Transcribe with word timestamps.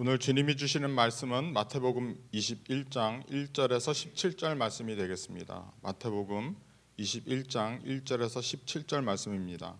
오늘 0.00 0.20
주님이 0.20 0.56
주시는 0.56 0.92
말씀은 0.92 1.52
마태복음 1.52 2.28
21장 2.32 3.26
1절에서 3.26 3.90
17절 3.90 4.56
말씀이 4.56 4.94
되겠습니다. 4.94 5.72
마태복음 5.82 6.54
21장 7.00 7.84
1절에서 7.84 8.38
17절 8.38 9.02
말씀입니다. 9.02 9.74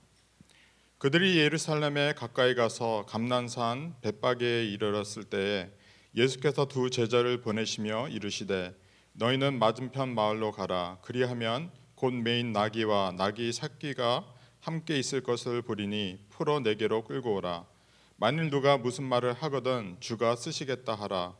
그들이 0.99 1.39
예루살렘에 1.39 2.15
가까이 2.15 2.57
가서 2.57 3.07
감난산 3.07 3.95
벳바게에 4.01 4.65
이르렀을 4.65 5.23
때에 5.23 5.70
예수께서 6.16 6.66
두 6.66 6.91
제자를 6.91 7.41
보내시며 7.41 8.09
이르시되 8.09 8.75
너희는 9.12 9.61
맞은편 9.61 10.16
마을로 10.16 10.50
가라 10.50 10.98
그리하면 11.03 11.71
곧 11.95 12.12
메인 12.12 12.53
나귀와 12.53 13.12
나귀 13.16 13.53
새끼가 13.53 14.27
함께 14.59 14.98
있을 14.98 15.23
것을 15.23 15.62
보리니 15.62 16.19
풀어 16.29 16.59
내게로 16.59 17.05
끌고 17.05 17.37
오라 17.37 17.77
만일 18.21 18.50
누가 18.50 18.77
무슨 18.77 19.05
말을 19.05 19.32
하거든 19.32 19.96
주가 20.01 20.34
쓰시겠다 20.34 20.97
하라. 20.97 21.37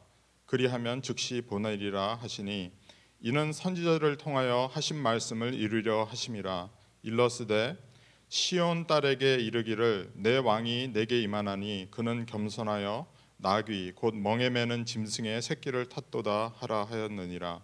그리하면 0.47 1.02
즉시 1.02 1.41
보내리라 1.41 2.15
하시니 2.15 2.71
이는 3.19 3.52
선지자를 3.52 4.16
통하여 4.16 4.71
하신 4.73 4.97
말씀을 4.97 5.55
이루려 5.55 6.05
하심이라. 6.05 6.71
일러스되 7.02 7.77
시온 8.29 8.87
딸에게 8.87 9.38
이르기를 9.38 10.12
내 10.15 10.37
왕이 10.37 10.93
내게 10.93 11.21
임하나니 11.21 11.88
그는 11.91 12.27
겸손하여 12.27 13.09
나귀 13.38 13.95
곧 13.97 14.15
멍에 14.15 14.49
매는 14.49 14.85
짐승의 14.85 15.43
새끼를 15.43 15.87
탔도다 15.87 16.55
하라 16.59 16.85
하였느니라. 16.85 17.60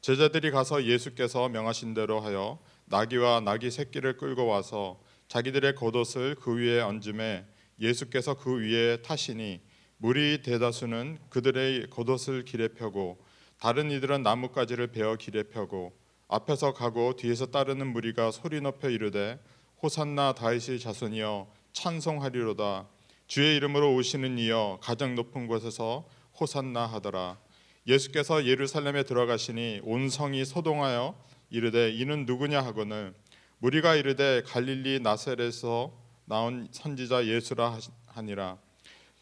제자들이 0.00 0.52
가서 0.52 0.84
예수께서 0.84 1.48
명하신 1.48 1.94
대로 1.94 2.20
하여 2.20 2.60
나귀와 2.84 3.40
나귀 3.40 3.72
새끼를 3.72 4.16
끌고 4.16 4.46
와서 4.46 5.02
자기들의 5.26 5.74
겉옷을 5.74 6.36
그 6.36 6.54
위에 6.54 6.80
얹음에 6.82 7.46
예수께서 7.80 8.34
그 8.34 8.60
위에 8.60 9.02
타시니 9.02 9.60
무리 9.96 10.42
대다수는 10.42 11.18
그들의 11.30 11.88
겉옷을 11.90 12.44
길에 12.44 12.68
펴고 12.68 13.18
다른 13.58 13.90
이들은 13.90 14.22
나뭇가지를 14.22 14.88
베어 14.88 15.16
길에 15.16 15.44
펴고 15.44 15.92
앞에서 16.28 16.74
가고 16.74 17.16
뒤에서 17.16 17.46
따르는 17.46 17.86
무리가 17.86 18.30
소리 18.30 18.60
높여 18.60 18.90
이르되 18.90 19.38
호산나 19.82 20.34
다윗의 20.34 20.80
자손이여 20.80 21.50
찬송하리로다. 21.72 22.88
주의 23.26 23.56
이름으로 23.56 23.94
오시는 23.94 24.38
이여 24.38 24.78
가장 24.80 25.14
높은 25.14 25.46
곳에서 25.46 26.08
호산나 26.40 26.86
하더라. 26.86 27.38
예수께서 27.86 28.46
예루살렘에 28.46 29.02
들어가시니 29.02 29.80
온 29.84 30.08
성이 30.08 30.44
소동하여 30.44 31.14
이르되 31.50 31.92
이는 31.92 32.24
누구냐? 32.24 32.62
하거늘. 32.62 33.14
무리가 33.58 33.94
이르되 33.94 34.42
갈릴리 34.46 35.00
나셀에서 35.00 35.92
나온 36.24 36.68
선지자 36.70 37.26
예수라 37.26 37.78
하니라. 38.06 38.58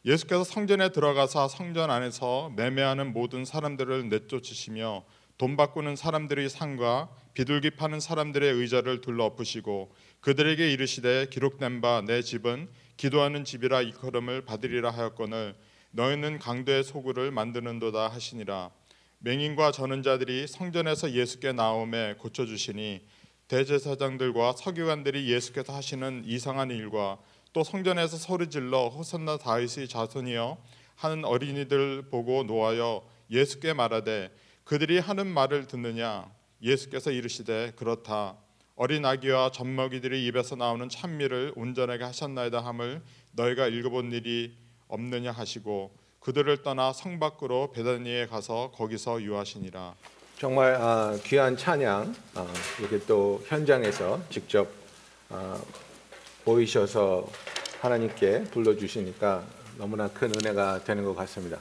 예수께서 0.05 0.45
성전에 0.45 0.91
들어가사 0.91 1.49
성전 1.49 1.91
안에서 1.91 2.51
매매하는 2.57 3.13
모든 3.13 3.45
사람들을 3.45 4.09
내쫓으시며 4.09 5.05
돈 5.39 5.57
바꾸는 5.57 5.97
사람들의 5.97 6.49
상과 6.51 7.09
비둘기 7.35 7.71
파는 7.71 8.01
사람들의 8.01 8.53
의자를 8.53 9.01
둘러 9.01 9.25
엎으시고 9.25 9.93
그들에게 10.21 10.73
이르시되 10.73 11.27
기록된 11.31 11.81
바 11.81 12.03
내 12.03 12.23
집은 12.23 12.69
기도하는 12.97 13.45
집이라 13.45 13.83
이걸음을 13.83 14.45
받으리라 14.45 14.91
하였거늘 14.91 15.57
너희는 15.93 16.39
강도의 16.39 16.85
소굴을 16.85 17.31
만드는도다 17.33 18.09
하시니라. 18.09 18.71
맹인과 19.19 19.73
전은 19.73 20.03
자들이 20.03 20.47
성전에서 20.47 21.13
예수께 21.13 21.53
나옴에 21.53 22.15
고쳐 22.15 22.45
주시니 22.45 23.05
대제사장들과 23.53 24.55
서기관들이 24.55 25.31
예수께서 25.31 25.75
하시는 25.75 26.23
이상한 26.25 26.71
일과 26.71 27.19
또 27.53 27.63
성전에서 27.63 28.17
소리 28.17 28.49
질러 28.49 28.89
호산나 28.89 29.37
다윗의 29.37 29.89
자손이여 29.89 30.57
하는 30.97 31.27
어린이들 31.27 32.09
보고 32.09 32.45
노하여 32.45 33.07
예수께 33.31 33.75
말하되 33.75 34.35
그들이 34.65 35.01
하는 35.01 35.27
말을 35.27 35.67
듣느냐? 35.67 36.33
예수께서 36.63 37.11
이르시되 37.11 37.73
그렇다. 37.77 38.39
어린 38.75 39.05
아기와 39.05 39.51
젖먹이들이 39.51 40.25
입에서 40.29 40.57
나오는 40.57 40.89
찬미를 40.89 41.53
온전하게 41.55 42.05
하셨나이다 42.05 42.65
함을 42.65 43.03
너희가 43.33 43.67
읽어본 43.67 44.13
일이 44.13 44.57
없느냐 44.89 45.31
하시고 45.31 45.95
그들을 46.21 46.63
떠나 46.63 46.95
성 46.95 47.19
밖으로 47.19 47.71
베다니에 47.73 48.29
가서 48.29 48.71
거기서 48.75 49.21
유하시니라 49.21 49.95
정말 50.43 50.75
아, 50.75 51.17
귀한 51.23 51.57
찬양 51.57 52.17
아, 52.35 52.53
이렇게 52.81 52.99
또 53.07 53.41
현장에서 53.47 54.21
직접 54.29 54.67
아, 55.29 55.57
보이셔서 56.45 57.31
하나님께 57.81 58.47
불러주시니까 58.51 59.45
너무나 59.79 60.09
큰 60.09 60.33
은혜가 60.35 60.83
되는 60.83 61.05
것 61.05 61.15
같습니다. 61.15 61.61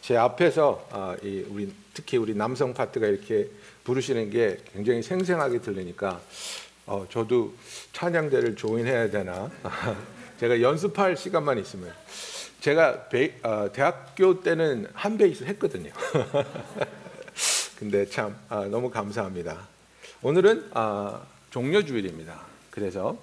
제 0.00 0.16
앞에서 0.16 0.88
아, 0.90 1.16
이 1.22 1.46
우리 1.48 1.72
특히 1.94 2.16
우리 2.16 2.34
남성 2.34 2.74
파트가 2.74 3.06
이렇게 3.06 3.50
부르시는 3.84 4.30
게 4.30 4.58
굉장히 4.72 5.00
생생하게 5.00 5.60
들리니까 5.60 6.20
어, 6.86 7.06
저도 7.08 7.54
찬양대를 7.92 8.56
조인해야 8.56 9.10
되나 9.10 9.48
제가 10.40 10.60
연습할 10.60 11.16
시간만 11.16 11.60
있으면 11.60 11.94
제가 12.58 13.10
배, 13.10 13.36
어, 13.44 13.70
대학교 13.72 14.40
때는 14.42 14.88
한 14.92 15.16
베이스 15.16 15.44
했거든요. 15.44 15.92
근데 17.78 18.04
참 18.06 18.36
아, 18.48 18.64
너무 18.64 18.90
감사합니다. 18.90 19.68
오늘은 20.22 20.72
아, 20.74 21.22
종려주일입니다. 21.50 22.40
그래서 22.72 23.16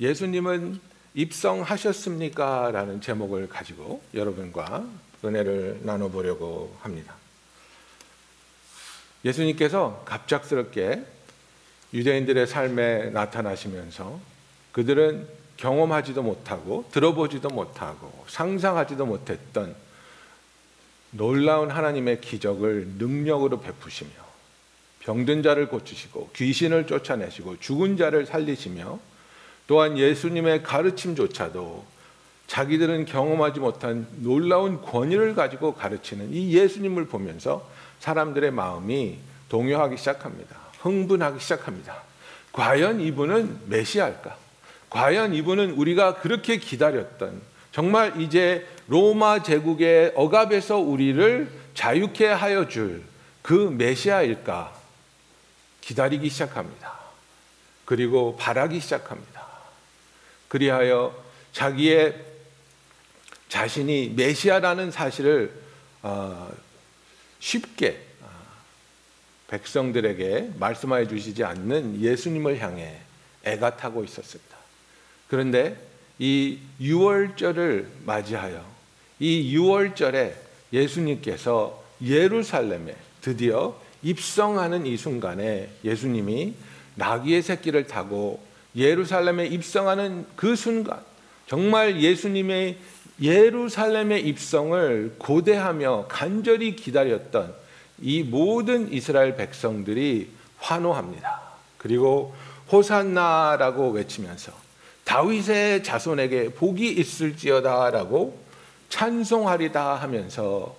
예수님은 0.00 0.80
입성하셨습니까? 1.12 2.70
라는 2.70 3.02
제목을 3.02 3.50
가지고 3.50 4.02
여러분과 4.14 4.86
은혜를 5.22 5.80
나눠보려고 5.82 6.74
합니다. 6.80 7.14
예수님께서 9.26 10.02
갑작스럽게 10.06 11.04
유대인들의 11.92 12.46
삶에 12.46 13.10
나타나시면서 13.10 14.18
그들은 14.72 15.28
경험하지도 15.58 16.22
못하고 16.22 16.86
들어보지도 16.92 17.50
못하고 17.50 18.24
상상하지도 18.26 19.04
못했던 19.04 19.76
놀라운 21.12 21.70
하나님의 21.70 22.20
기적을 22.20 22.88
능력으로 22.98 23.60
베푸시며 23.60 24.10
병든 25.00 25.42
자를 25.42 25.68
고치시고 25.68 26.30
귀신을 26.34 26.86
쫓아내시고 26.86 27.60
죽은 27.60 27.96
자를 27.96 28.26
살리시며 28.26 28.98
또한 29.66 29.98
예수님의 29.98 30.62
가르침조차도 30.62 31.84
자기들은 32.46 33.06
경험하지 33.06 33.60
못한 33.60 34.06
놀라운 34.16 34.82
권위를 34.82 35.34
가지고 35.34 35.74
가르치는 35.74 36.32
이 36.32 36.54
예수님을 36.54 37.06
보면서 37.06 37.68
사람들의 38.00 38.50
마음이 38.50 39.18
동요하기 39.48 39.96
시작합니다. 39.96 40.56
흥분하기 40.80 41.40
시작합니다. 41.40 42.02
과연 42.52 43.00
이분은 43.00 43.60
메시아일까? 43.68 44.36
과연 44.90 45.34
이분은 45.34 45.72
우리가 45.72 46.16
그렇게 46.16 46.58
기다렸던 46.58 47.40
정말 47.72 48.20
이제 48.20 48.66
로마 48.86 49.42
제국의 49.42 50.12
억압에서 50.14 50.78
우리를 50.78 51.50
자유케 51.74 52.26
하여 52.26 52.68
줄 52.68 53.12
그 53.42 53.52
메시아일까? 53.52 54.80
기다리기 55.80 56.30
시작합니다. 56.30 56.96
그리고 57.84 58.36
바라기 58.36 58.78
시작합니다. 58.80 59.46
그리하여 60.46 61.14
자기의 61.52 62.24
자신이 63.48 64.10
메시아라는 64.10 64.92
사실을 64.92 65.52
어, 66.02 66.50
쉽게 67.40 68.00
어, 68.22 68.28
백성들에게 69.48 70.52
말씀하여 70.58 71.06
주시지 71.08 71.42
않는 71.44 72.00
예수님을 72.00 72.60
향해 72.60 73.00
애가 73.42 73.76
타고 73.76 74.04
있었습니다. 74.04 74.56
그런데 75.28 75.76
이 76.22 76.56
6월절을 76.80 77.84
맞이하여 78.06 78.64
이 79.18 79.56
6월절에 79.56 80.32
예수님께서 80.72 81.82
예루살렘에 82.00 82.94
드디어 83.20 83.76
입성하는 84.04 84.86
이 84.86 84.96
순간에 84.96 85.68
예수님이 85.82 86.54
나귀의 86.94 87.42
새끼를 87.42 87.88
타고 87.88 88.40
예루살렘에 88.76 89.46
입성하는 89.46 90.24
그 90.36 90.54
순간 90.54 91.00
정말 91.48 92.00
예수님의 92.00 92.78
예루살렘의 93.20 94.24
입성을 94.24 95.16
고대하며 95.18 96.06
간절히 96.08 96.76
기다렸던 96.76 97.52
이 98.00 98.22
모든 98.22 98.92
이스라엘 98.92 99.34
백성들이 99.34 100.30
환호합니다. 100.58 101.40
그리고 101.78 102.32
호산나라고 102.70 103.90
외치면서 103.90 104.61
다윗의 105.12 105.84
자손에게 105.84 106.54
복이 106.54 106.90
있을지어다라고 106.90 108.38
찬송하리다 108.88 109.96
하면서 109.96 110.74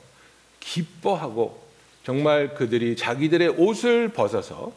기뻐하고 0.60 1.62
정말 2.04 2.56
그들이 2.56 2.96
자기들의 2.96 3.50
옷을 3.50 4.08
벗어서 4.08 4.74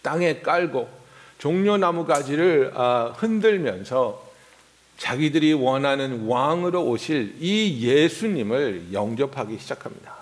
땅에 0.00 0.40
깔고 0.40 0.88
종려나무 1.36 2.06
가지를 2.06 2.72
아, 2.74 3.12
흔들면서 3.18 4.26
자기들이 4.96 5.52
원하는 5.52 6.26
왕으로 6.26 6.86
오실 6.86 7.36
이 7.40 7.86
예수님을 7.86 8.94
영접하기 8.94 9.58
시작합니다. 9.58 10.14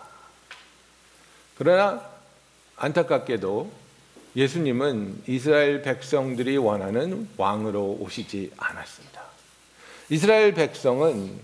그러나 1.57 2.03
안타깝게도 2.75 3.86
예수님은 4.37 5.23
이스라엘 5.27 5.81
백성들이 5.81 6.59
원하는 6.59 7.27
왕으로 7.39 7.97
오시지 8.01 8.53
않았습니다. 8.59 9.23
이스라엘 10.11 10.53
백성은 10.53 11.41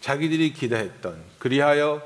자기들이 0.00 0.52
기대했던 0.52 1.20
그리하여 1.40 2.00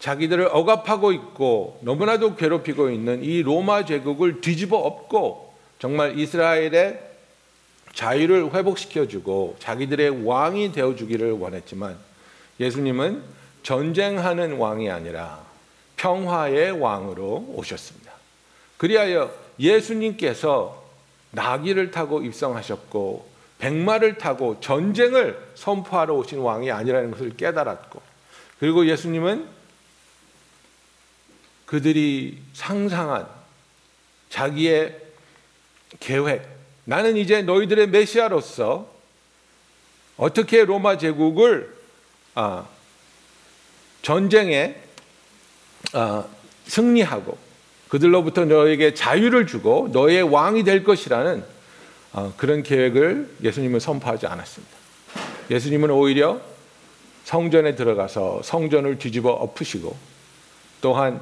자기들을 0.00 0.48
억압하고 0.50 1.12
있고 1.12 1.78
너무나도 1.82 2.34
괴롭히고 2.34 2.90
있는 2.90 3.22
이 3.22 3.42
로마 3.42 3.84
제국을 3.84 4.40
뒤집어 4.40 4.76
엎고 4.76 5.54
정말 5.78 6.18
이스라엘의 6.18 7.00
자유를 7.94 8.52
회복시켜 8.52 9.06
주고 9.06 9.54
자기들의 9.60 10.26
왕이 10.26 10.72
되어 10.72 10.96
주기를 10.96 11.30
원했지만 11.30 11.96
예수님은 12.58 13.22
전쟁하는 13.62 14.56
왕이 14.56 14.90
아니라 14.90 15.44
평화의 15.96 16.72
왕으로 16.72 17.52
오셨습니다. 17.54 18.13
그리하여 18.76 19.32
예수님께서 19.58 20.82
나귀를 21.30 21.90
타고 21.90 22.22
입성하셨고 22.22 23.28
백마를 23.58 24.18
타고 24.18 24.60
전쟁을 24.60 25.52
선포하러 25.54 26.14
오신 26.14 26.38
왕이 26.40 26.70
아니라는 26.70 27.10
것을 27.12 27.36
깨달았고 27.36 28.00
그리고 28.58 28.86
예수님은 28.86 29.48
그들이 31.66 32.42
상상한 32.52 33.26
자기의 34.28 35.00
계획 36.00 36.46
나는 36.84 37.16
이제 37.16 37.42
너희들의 37.42 37.88
메시아로서 37.88 38.92
어떻게 40.16 40.64
로마 40.64 40.98
제국을 40.98 41.74
아, 42.34 42.66
전쟁에 44.02 44.76
아, 45.92 46.26
승리하고 46.66 47.43
그들로부터 47.94 48.44
너에게 48.44 48.92
자유를 48.92 49.46
주고 49.46 49.88
너의 49.92 50.24
왕이 50.24 50.64
될 50.64 50.82
것이라는 50.82 51.44
아, 52.12 52.32
그런 52.36 52.64
계획을 52.64 53.36
예수님은 53.40 53.78
선포하지 53.78 54.26
않았습니다. 54.26 54.74
예수님은 55.48 55.90
오히려 55.90 56.40
성전에 57.22 57.76
들어가서 57.76 58.42
성전을 58.42 58.98
뒤집어 58.98 59.30
엎으시고 59.30 59.96
또한 60.80 61.20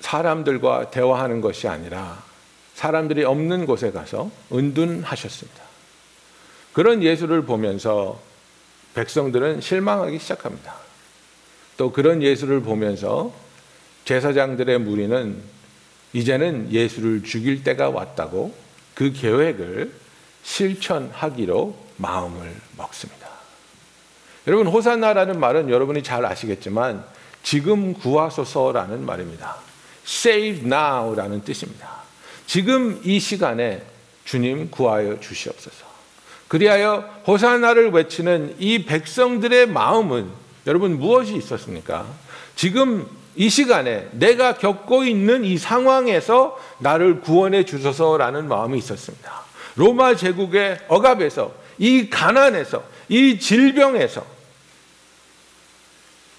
사람들과 0.00 0.90
대화하는 0.90 1.42
것이 1.42 1.68
아니라 1.68 2.22
사람들이 2.72 3.22
없는 3.22 3.66
곳에 3.66 3.90
가서 3.90 4.30
은둔하셨습니다. 4.50 5.62
그런 6.72 7.02
예수를 7.02 7.42
보면서 7.42 8.18
백성들은 8.94 9.60
실망하기 9.60 10.18
시작합니다. 10.18 10.74
또 11.76 11.92
그런 11.92 12.22
예수를 12.22 12.62
보면서 12.62 13.44
제사장들의 14.06 14.78
무리는 14.78 15.42
이제는 16.12 16.72
예수를 16.72 17.22
죽일 17.24 17.62
때가 17.62 17.90
왔다고 17.90 18.54
그 18.94 19.12
계획을 19.12 19.92
실천하기로 20.42 21.76
마음을 21.96 22.54
먹습니다. 22.78 23.26
여러분 24.46 24.68
호산나라는 24.68 25.40
말은 25.40 25.68
여러분이 25.70 26.04
잘 26.04 26.24
아시겠지만 26.24 27.04
지금 27.42 27.94
구하소서라는 27.94 29.04
말입니다. 29.04 29.56
Save 30.06 30.66
now라는 30.66 31.42
뜻입니다. 31.42 32.02
지금 32.46 33.00
이 33.04 33.18
시간에 33.18 33.82
주님 34.24 34.70
구하여 34.70 35.18
주시옵소서. 35.18 35.84
그리하여 36.46 37.22
호산나를 37.26 37.90
외치는 37.90 38.54
이 38.60 38.84
백성들의 38.84 39.66
마음은 39.66 40.30
여러분 40.68 40.96
무엇이 40.96 41.34
있었습니까? 41.34 42.06
지금 42.54 43.08
이 43.36 43.50
시간에 43.50 44.08
내가 44.12 44.54
겪고 44.54 45.04
있는 45.04 45.44
이 45.44 45.58
상황에서 45.58 46.58
나를 46.78 47.20
구원해 47.20 47.64
주소서라는 47.64 48.48
마음이 48.48 48.78
있었습니다. 48.78 49.42
로마 49.76 50.16
제국의 50.16 50.80
억압에서 50.88 51.52
이 51.78 52.08
가난에서 52.08 52.82
이 53.08 53.38
질병에서 53.38 54.24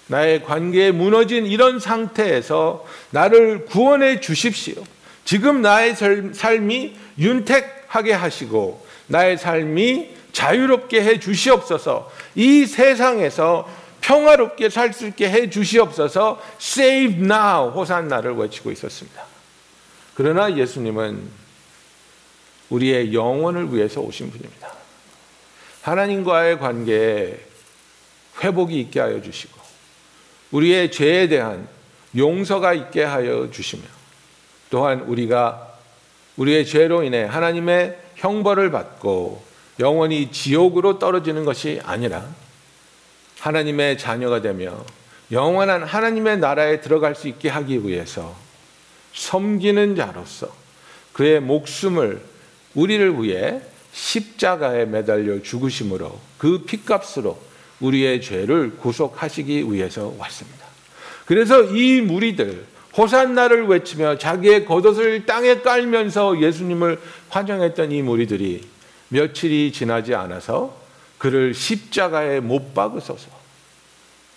나의 0.08 0.42
관계에 0.42 0.90
무너진 0.90 1.46
이런 1.46 1.78
상태에서 1.78 2.84
나를 3.10 3.66
구원해 3.66 4.20
주십시오. 4.20 4.82
지금 5.24 5.62
나의 5.62 5.94
삶이 6.32 6.96
윤택하게 7.18 8.12
하시고 8.12 8.84
나의 9.06 9.38
삶이 9.38 10.16
자유롭게 10.32 11.02
해 11.02 11.20
주시옵소서. 11.20 12.10
이 12.34 12.66
세상에서 12.66 13.68
평화롭게 14.00 14.68
살 14.70 14.92
수 14.92 15.06
있게 15.06 15.28
해 15.28 15.50
주시옵소서. 15.50 16.40
Save 16.60 17.24
now 17.24 17.70
호산나를 17.70 18.34
외치고 18.36 18.70
있었습니다. 18.70 19.22
그러나 20.14 20.56
예수님은 20.56 21.28
우리의 22.70 23.14
영혼을 23.14 23.72
위해서 23.74 24.00
오신 24.00 24.30
분입니다. 24.30 24.72
하나님과의 25.82 26.58
관계에 26.58 27.38
회복이 28.42 28.78
있게 28.80 29.00
하여 29.00 29.22
주시고 29.22 29.58
우리의 30.50 30.90
죄에 30.90 31.28
대한 31.28 31.68
용서가 32.16 32.74
있게 32.74 33.04
하여 33.04 33.50
주시며 33.50 33.82
또한 34.70 35.00
우리가 35.00 35.76
우리의 36.36 36.66
죄로 36.66 37.02
인해 37.02 37.24
하나님의 37.24 37.98
형벌을 38.16 38.70
받고 38.70 39.42
영원히 39.80 40.30
지옥으로 40.30 40.98
떨어지는 40.98 41.44
것이 41.44 41.80
아니라 41.84 42.26
하나님의 43.40 43.98
자녀가 43.98 44.40
되며 44.40 44.84
영원한 45.30 45.82
하나님의 45.82 46.38
나라에 46.38 46.80
들어갈 46.80 47.14
수 47.14 47.28
있게 47.28 47.48
하기 47.48 47.86
위해서 47.86 48.34
섬기는 49.14 49.96
자로서 49.96 50.54
그의 51.12 51.40
목숨을 51.40 52.22
우리를 52.74 53.22
위해 53.22 53.60
십자가에 53.92 54.84
매달려 54.84 55.42
죽으심으로 55.42 56.18
그 56.38 56.64
피값으로 56.64 57.38
우리의 57.80 58.20
죄를 58.20 58.76
구속하시기 58.76 59.72
위해서 59.72 60.14
왔습니다. 60.18 60.66
그래서 61.26 61.62
이 61.64 62.00
무리들 62.00 62.64
호산나를 62.96 63.66
외치며 63.66 64.18
자기의 64.18 64.64
겉옷을 64.64 65.26
땅에 65.26 65.60
깔면서 65.60 66.40
예수님을 66.40 67.00
환영했던 67.28 67.92
이 67.92 68.02
무리들이 68.02 68.66
며칠이 69.08 69.72
지나지 69.72 70.14
않아서 70.14 70.76
그를 71.18 71.52
십자가에 71.52 72.40
못 72.40 72.74
박으소서 72.74 73.28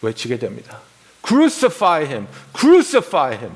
외치게 0.02 0.40
됩니다. 0.40 0.80
Crucify 1.26 2.06
him, 2.06 2.28
crucify 2.58 3.34
him. 3.34 3.56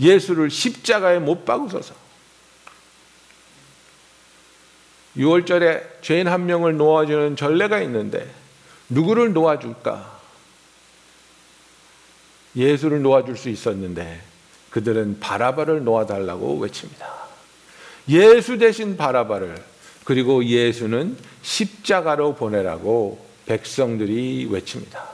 예수를 0.00 0.50
십자가에 0.50 1.18
못 1.18 1.44
박으소서. 1.44 1.94
6월절에 5.16 6.02
죄인 6.02 6.28
한 6.28 6.46
명을 6.46 6.76
놓아주는 6.76 7.36
전례가 7.36 7.80
있는데 7.82 8.30
누구를 8.88 9.32
놓아줄까? 9.32 10.16
예수를 12.54 13.02
놓아줄 13.02 13.36
수 13.36 13.48
있었는데 13.48 14.20
그들은 14.70 15.20
바라바를 15.20 15.84
놓아달라고 15.84 16.58
외칩니다. 16.58 17.06
예수 18.08 18.58
대신 18.58 18.96
바라바를 18.96 19.56
그리고 20.06 20.44
예수는 20.44 21.16
십자가로 21.42 22.36
보내라고 22.36 23.26
백성들이 23.46 24.46
외칩니다. 24.48 25.04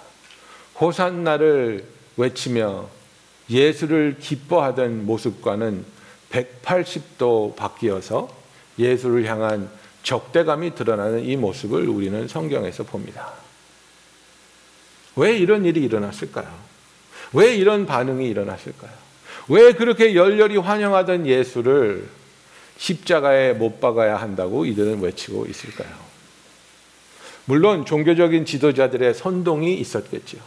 호산나를 0.79 1.87
외치며 2.19 2.89
예수를 3.49 4.19
기뻐하던 4.21 5.07
모습과는 5.07 5.85
180도 6.31 7.57
바뀌어서 7.57 8.29
예수를 8.79 9.25
향한 9.25 9.71
적대감이 10.03 10.75
드러나는 10.75 11.25
이 11.25 11.37
모습을 11.37 11.89
우리는 11.89 12.29
성경에서 12.29 12.85
봅니다. 12.85 13.33
왜 15.17 15.39
이런 15.39 15.65
일이 15.65 15.81
일어났을까요? 15.81 16.53
왜 17.33 17.55
이런 17.57 17.87
반응이 17.87 18.29
일어났을까요? 18.29 18.93
왜 19.49 19.73
그렇게 19.73 20.15
열렬히 20.15 20.59
환영하던 20.59 21.27
예수를 21.27 22.09
십자가에 22.83 23.53
못 23.53 23.81
박아야 23.81 24.17
한다고 24.17 24.67
이들은 24.67 25.01
외치고 25.01 25.47
있을까요? 25.47 25.89
물론 27.45 27.87
종교적인 27.87 28.45
지도자들의 28.45 29.15
선동이 29.15 29.75
있었겠죠. 29.75 30.39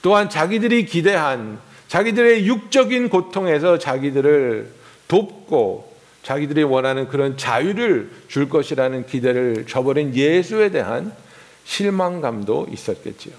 또한 0.00 0.30
자기들이 0.30 0.86
기대한 0.86 1.60
자기들의 1.88 2.46
육적인 2.46 3.10
고통에서 3.10 3.78
자기들을 3.78 4.72
돕고 5.08 5.96
자기들이 6.22 6.62
원하는 6.62 7.08
그런 7.08 7.36
자유를 7.36 8.10
줄 8.28 8.48
것이라는 8.48 9.04
기대를 9.04 9.66
저버린 9.66 10.14
예수에 10.14 10.70
대한 10.70 11.14
실망감도 11.64 12.68
있었겠지요. 12.72 13.34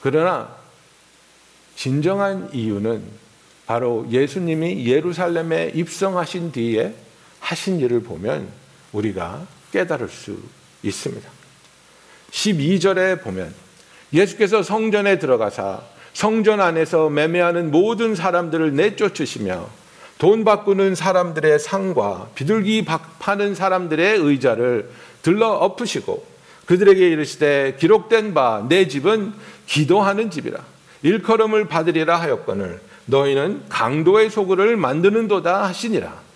그러나 0.00 0.48
진정한 1.74 2.48
이유는 2.54 3.25
바로 3.66 4.06
예수님이 4.10 4.86
예루살렘에 4.86 5.72
입성하신 5.74 6.52
뒤에 6.52 6.94
하신 7.40 7.80
일을 7.80 8.02
보면 8.02 8.48
우리가 8.92 9.46
깨달을 9.72 10.08
수 10.08 10.38
있습니다. 10.82 11.28
12절에 12.30 13.22
보면 13.22 13.52
예수께서 14.12 14.62
성전에 14.62 15.18
들어가사 15.18 15.80
성전 16.12 16.60
안에서 16.60 17.10
매매하는 17.10 17.70
모든 17.70 18.14
사람들을 18.14 18.74
내쫓으시며 18.74 19.68
돈 20.18 20.44
바꾸는 20.44 20.94
사람들의 20.94 21.58
상과 21.58 22.30
비둘기 22.34 22.84
박- 22.86 23.18
파는 23.18 23.54
사람들의 23.54 24.18
의자를 24.18 24.88
들러 25.22 25.48
엎으시고 25.50 26.24
그들에게 26.66 27.06
이르시되 27.10 27.76
기록된 27.78 28.32
바 28.32 28.64
내 28.68 28.88
집은 28.88 29.34
기도하는 29.66 30.30
집이라 30.30 30.58
일컬음을 31.02 31.68
받으리라 31.68 32.16
하였거늘 32.18 32.80
너희는 33.06 33.62
강도의 33.68 34.30
소굴을 34.30 34.76
만드는도다 34.76 35.64
하시니라 35.64 36.26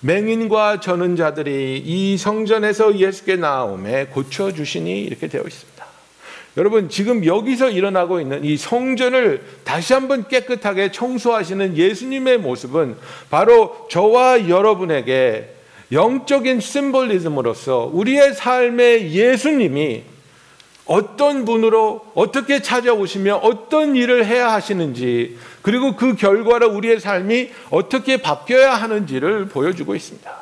맹인과 0.00 0.80
저는 0.80 1.16
자들이 1.16 1.82
이 1.84 2.16
성전에서 2.16 2.98
예수께 2.98 3.36
나옴에 3.36 4.06
고쳐 4.06 4.52
주시니 4.52 5.02
이렇게 5.02 5.26
되어 5.26 5.42
있습니다. 5.42 5.76
여러분 6.58 6.88
지금 6.88 7.24
여기서 7.24 7.70
일어나고 7.70 8.20
있는 8.20 8.44
이 8.44 8.56
성전을 8.56 9.42
다시 9.64 9.92
한번 9.92 10.26
깨끗하게 10.26 10.90
청소하시는 10.90 11.76
예수님의 11.76 12.38
모습은 12.38 12.96
바로 13.30 13.86
저와 13.90 14.48
여러분에게 14.48 15.54
영적인 15.92 16.60
심볼리즘으로서 16.60 17.90
우리의 17.92 18.34
삶의 18.34 19.12
예수님이 19.12 20.02
어떤 20.86 21.44
분으로 21.44 22.06
어떻게 22.14 22.62
찾아오시며 22.62 23.36
어떤 23.36 23.94
일을 23.94 24.24
해야 24.24 24.52
하시는지 24.52 25.36
그리고 25.66 25.96
그 25.96 26.14
결과로 26.14 26.70
우리의 26.70 27.00
삶이 27.00 27.50
어떻게 27.70 28.18
바뀌어야 28.18 28.76
하는지를 28.76 29.48
보여주고 29.48 29.96
있습니다. 29.96 30.32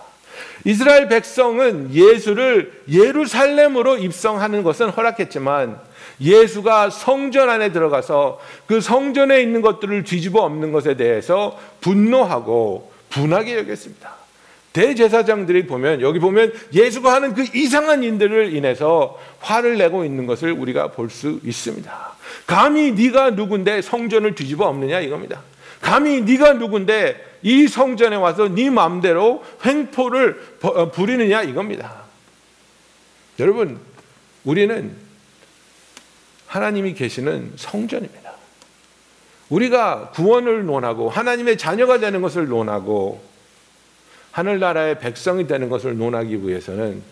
이스라엘 0.67 1.09
백성은 1.09 1.95
예수를 1.95 2.83
예루살렘으로 2.91 3.97
입성하는 3.97 4.63
것은 4.63 4.91
허락했지만 4.91 5.81
예수가 6.21 6.91
성전 6.91 7.49
안에 7.49 7.73
들어가서 7.73 8.39
그 8.67 8.83
성전에 8.83 9.41
있는 9.41 9.63
것들을 9.63 10.05
뒤집어 10.05 10.43
엎는 10.43 10.73
것에 10.73 10.95
대해서 10.95 11.59
분노하고 11.81 12.93
분하게 13.09 13.57
여겼습니다. 13.61 14.24
대제사장들이 14.75 15.67
보면 15.67 16.01
여기 16.03 16.19
보면 16.19 16.53
예수가 16.75 17.11
하는 17.13 17.33
그 17.33 17.45
이상한 17.55 18.03
일들을 18.03 18.55
인해서 18.55 19.19
화를 19.41 19.79
내고 19.79 20.05
있는 20.05 20.27
것을 20.27 20.53
우리가 20.53 20.91
볼 20.91 21.09
수 21.09 21.41
있습니다. 21.45 22.15
감히 22.47 22.91
네가 22.93 23.31
누군데 23.31 23.81
성전을 23.83 24.35
뒤집어 24.35 24.67
엎느냐 24.67 25.01
이겁니다. 25.01 25.43
감히 25.81 26.21
네가 26.23 26.55
누군데 26.55 27.39
이 27.43 27.69
성전에 27.69 28.17
와서 28.17 28.49
네 28.49 28.69
마음대로 28.69 29.45
횡포를 29.65 30.59
버- 30.61 30.69
어, 30.71 30.91
부리느냐 30.91 31.43
이겁니다. 31.43 32.03
여러분 33.39 33.79
우리는 34.45 34.95
하나님이 36.49 36.95
계시는 36.95 37.53
성전입니다. 37.57 38.33
우리가 39.51 40.11
구원을 40.15 40.65
논하고 40.67 41.11
하나님의 41.11 41.59
자녀가 41.59 41.99
되는 41.99 42.23
것을 42.23 42.49
논하고 42.49 43.23
하늘나라의 44.35 44.99
백성이 44.99 45.47
되는 45.47 45.69
것을 45.69 45.97
논하기 45.97 46.47
위해서는 46.47 47.03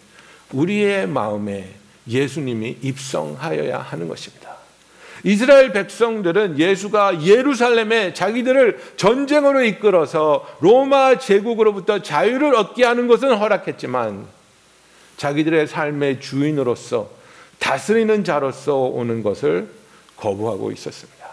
우리의 0.53 1.07
마음에 1.07 1.73
예수님이 2.09 2.79
입성하여야 2.83 3.79
하는 3.79 4.09
것입니다. 4.09 4.57
이스라엘 5.23 5.71
백성들은 5.73 6.59
예수가 6.59 7.23
예루살렘에 7.23 8.13
자기들을 8.13 8.95
전쟁으로 8.97 9.63
이끌어서 9.63 10.45
로마 10.61 11.17
제국으로부터 11.19 12.03
자유를 12.03 12.57
얻게 12.57 12.85
하는 12.85 13.07
것은 13.07 13.37
허락했지만 13.37 14.27
자기들의 15.17 15.69
삶의 15.69 16.21
주인으로서 16.21 17.09
다스리는 17.61 18.25
자로서 18.25 18.79
오는 18.79 19.23
것을 19.23 19.69
거부하고 20.17 20.73
있었습니다. 20.73 21.25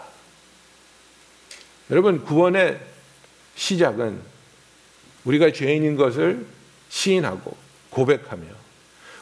여러분 1.90 2.24
구원의 2.24 2.78
시작은 3.56 4.29
우리가 5.24 5.52
죄인인 5.52 5.96
것을 5.96 6.44
시인하고 6.88 7.56
고백하며 7.90 8.42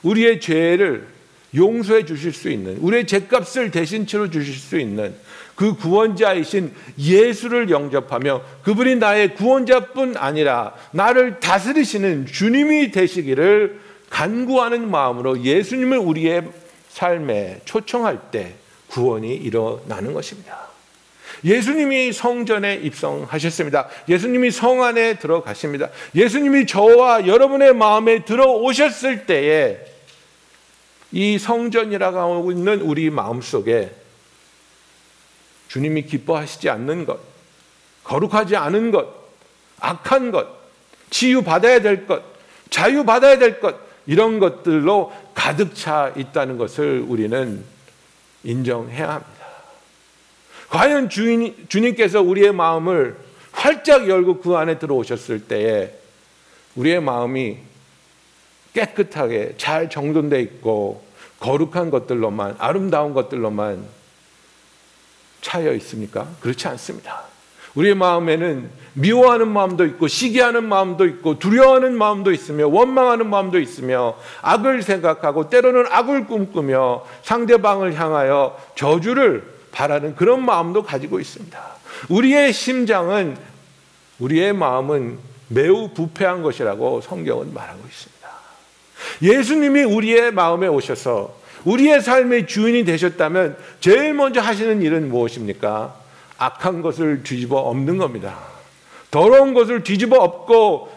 우리의 0.02 0.40
죄를 0.40 1.07
용서해 1.55 2.05
주실 2.05 2.33
수 2.33 2.50
있는 2.50 2.76
우리의 2.78 3.07
죄값을 3.07 3.71
대신 3.71 4.07
치러 4.07 4.31
주실 4.31 4.55
수 4.55 4.78
있는 4.78 5.14
그 5.55 5.75
구원자이신 5.75 6.73
예수를 6.99 7.71
영접하며 7.71 8.43
그분이 8.62 8.97
나의 8.97 9.35
구원자뿐 9.35 10.17
아니라 10.17 10.75
나를 10.93 11.40
다스리시는 11.40 12.26
주님이 12.26 12.90
되시기를 12.93 13.81
간구하는 14.11 14.90
마음으로 14.90 15.43
예수님을 15.43 15.99
우리의 15.99 16.45
삶에 16.90 17.62
초청할 17.64 18.31
때 18.31 18.55
구원이 18.88 19.35
일어나는 19.35 20.12
것입니다. 20.12 20.68
예수님이 21.45 22.12
성전에 22.12 22.76
입성하셨습니다. 22.76 23.88
예수님이 24.09 24.50
성 24.50 24.83
안에 24.83 25.18
들어가십니다. 25.18 25.88
예수님이 26.14 26.66
저와 26.66 27.26
여러분의 27.26 27.75
마음에 27.75 28.25
들어오셨을 28.25 29.26
때에 29.26 29.78
이 31.12 31.38
성전이라고 31.38 32.18
하고 32.18 32.52
있는 32.52 32.80
우리 32.80 33.11
마음 33.11 33.40
속에 33.40 33.90
주님이 35.68 36.02
기뻐하시지 36.02 36.68
않는 36.71 37.04
것, 37.04 37.21
거룩하지 38.04 38.57
않은 38.57 38.90
것, 38.90 39.09
악한 39.80 40.30
것, 40.30 40.49
치유받아야 41.11 41.80
될 41.80 42.07
것, 42.07 42.23
자유받아야 42.71 43.38
될 43.38 43.61
것, 43.61 43.76
이런 44.07 44.38
것들로 44.38 45.12
가득 45.35 45.75
차 45.75 46.12
있다는 46.16 46.57
것을 46.57 47.04
우리는 47.07 47.62
인정해야 48.42 49.11
합니다. 49.11 49.38
과연 50.71 51.09
주인, 51.09 51.55
주님께서 51.69 52.21
우리의 52.21 52.53
마음을 52.53 53.17
활짝 53.53 54.09
열고 54.09 54.41
그 54.41 54.57
안에 54.57 54.79
들어오셨을 54.79 55.45
때에 55.47 55.93
우리의 56.77 57.01
마음이 57.01 57.59
깨끗하게 58.75 59.55
잘 59.57 59.91
정돈돼 59.91 60.41
있고 60.43 61.03
거룩한 61.41 61.91
것들로만 61.91 62.57
아름다운 62.59 63.15
것들로만 63.15 63.85
차여 65.41 65.73
있습니까? 65.75 66.29
그렇지 66.41 66.69
않습니다. 66.69 67.23
우리의 67.75 67.95
마음에는 67.95 68.71
미워하는 68.95 69.49
마음도 69.49 69.85
있고 69.85 70.09
시기하는 70.09 70.69
마음도 70.69 71.07
있고 71.07 71.39
두려워하는 71.39 71.97
마음도 71.97 72.33
있으며 72.33 72.67
원망하는 72.67 73.29
마음도 73.31 73.59
있으며 73.61 74.17
악을 74.43 74.83
생각하고 74.83 75.49
때로는 75.49 75.87
악을 75.91 76.27
꿈꾸며 76.27 77.05
상대방을 77.23 77.95
향하여 77.95 78.59
저주를 78.75 79.58
바라는 79.78 80.16
그런 80.16 80.44
마음도 80.44 80.82
가지고 80.82 81.20
있습니다. 81.20 81.56
우리의 82.08 82.52
심장은 82.52 83.37
우리의 84.18 84.52
마음은 84.52 85.18
매우 85.47 85.90
부패한 85.94 86.42
것이라고 86.42 87.00
성경은 87.00 87.54
말하고 87.54 87.78
있습니다. 87.87 88.28
예수님이 89.23 89.85
우리의 89.85 90.32
마음에 90.32 90.66
오셔서 90.66 91.38
우리의 91.64 92.00
삶의 92.00 92.49
주인이 92.49 92.85
되셨다면 92.85 93.56
제일 93.78 94.14
먼저 94.14 94.40
하시는 94.40 94.82
일은 94.82 95.11
무엇입니까? 95.11 95.94
악한 96.38 96.82
것을 96.82 97.23
뒤집어 97.23 97.58
엎는 97.58 97.99
겁니다. 97.99 98.37
더러운 99.12 99.54
것을 99.54 99.85
뒤집어 99.85 100.16
엎고 100.16 100.92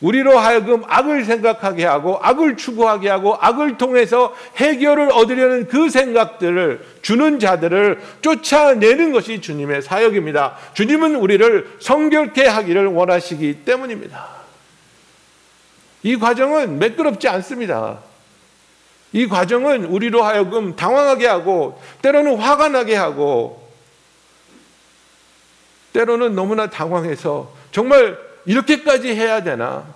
우리로 0.00 0.38
하여금 0.38 0.82
악을 0.86 1.24
생각하게 1.24 1.84
하고 1.84 2.18
악을 2.22 2.56
추구하게 2.56 3.10
하고 3.10 3.36
악을 3.38 3.76
통해서 3.76 4.34
해결을 4.56 5.12
얻으려는 5.12 5.68
그 5.68 5.90
생각들을 5.90 6.84
주는 7.02 7.38
자들을 7.38 8.00
쫓아내는 8.22 9.12
것이 9.12 9.40
주님의 9.42 9.82
사역입니다. 9.82 10.56
주님은 10.72 11.16
우리를 11.16 11.76
성결케 11.80 12.46
하기를 12.46 12.86
원하시기 12.86 13.64
때문입니다. 13.64 14.40
이 16.02 16.16
과정은 16.16 16.78
매끄럽지 16.78 17.28
않습니다. 17.28 17.98
이 19.12 19.28
과정은 19.28 19.84
우리로 19.84 20.22
하여금 20.22 20.76
당황하게 20.76 21.26
하고 21.26 21.80
때로는 22.00 22.38
화가 22.38 22.68
나게 22.68 22.94
하고 22.94 23.68
때로는 25.92 26.34
너무나 26.34 26.68
당황해서 26.68 27.52
정말 27.72 28.29
이렇게까지 28.46 29.08
해야 29.14 29.42
되나? 29.42 29.92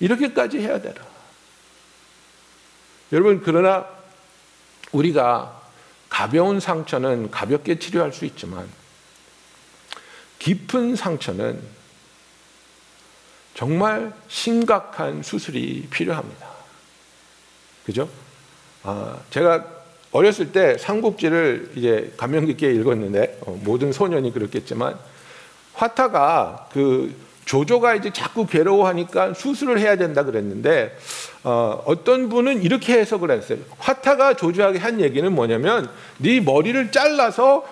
이렇게까지 0.00 0.58
해야 0.58 0.80
되나? 0.80 1.00
여러분, 3.12 3.40
그러나 3.44 3.86
우리가 4.92 5.60
가벼운 6.08 6.60
상처는 6.60 7.30
가볍게 7.30 7.78
치료할 7.78 8.12
수 8.12 8.24
있지만 8.24 8.68
깊은 10.38 10.96
상처는 10.96 11.60
정말 13.54 14.12
심각한 14.28 15.22
수술이 15.22 15.88
필요합니다. 15.90 16.48
그죠? 17.84 18.08
아, 18.82 19.18
제가 19.30 19.66
어렸을 20.12 20.52
때 20.52 20.78
삼국지를 20.78 21.72
이제 21.74 22.12
감명 22.16 22.46
깊게 22.46 22.70
읽었는데 22.72 23.40
어, 23.42 23.58
모든 23.64 23.92
소년이 23.92 24.32
그렇겠지만 24.32 24.98
화타가 25.74 26.68
그 26.72 27.14
조조가 27.48 27.94
이제 27.94 28.10
자꾸 28.12 28.46
괴로워하니까 28.46 29.32
수술을 29.32 29.80
해야 29.80 29.96
된다 29.96 30.22
그랬는데 30.22 30.94
어, 31.44 31.82
어떤 31.86 32.28
분은 32.28 32.62
이렇게 32.62 32.92
해석을 32.98 33.30
했어요. 33.30 33.58
화타가 33.78 34.34
조조에게 34.34 34.78
한 34.78 35.00
얘기는 35.00 35.34
뭐냐면 35.34 35.88
네 36.18 36.40
머리를 36.40 36.92
잘라서 36.92 37.64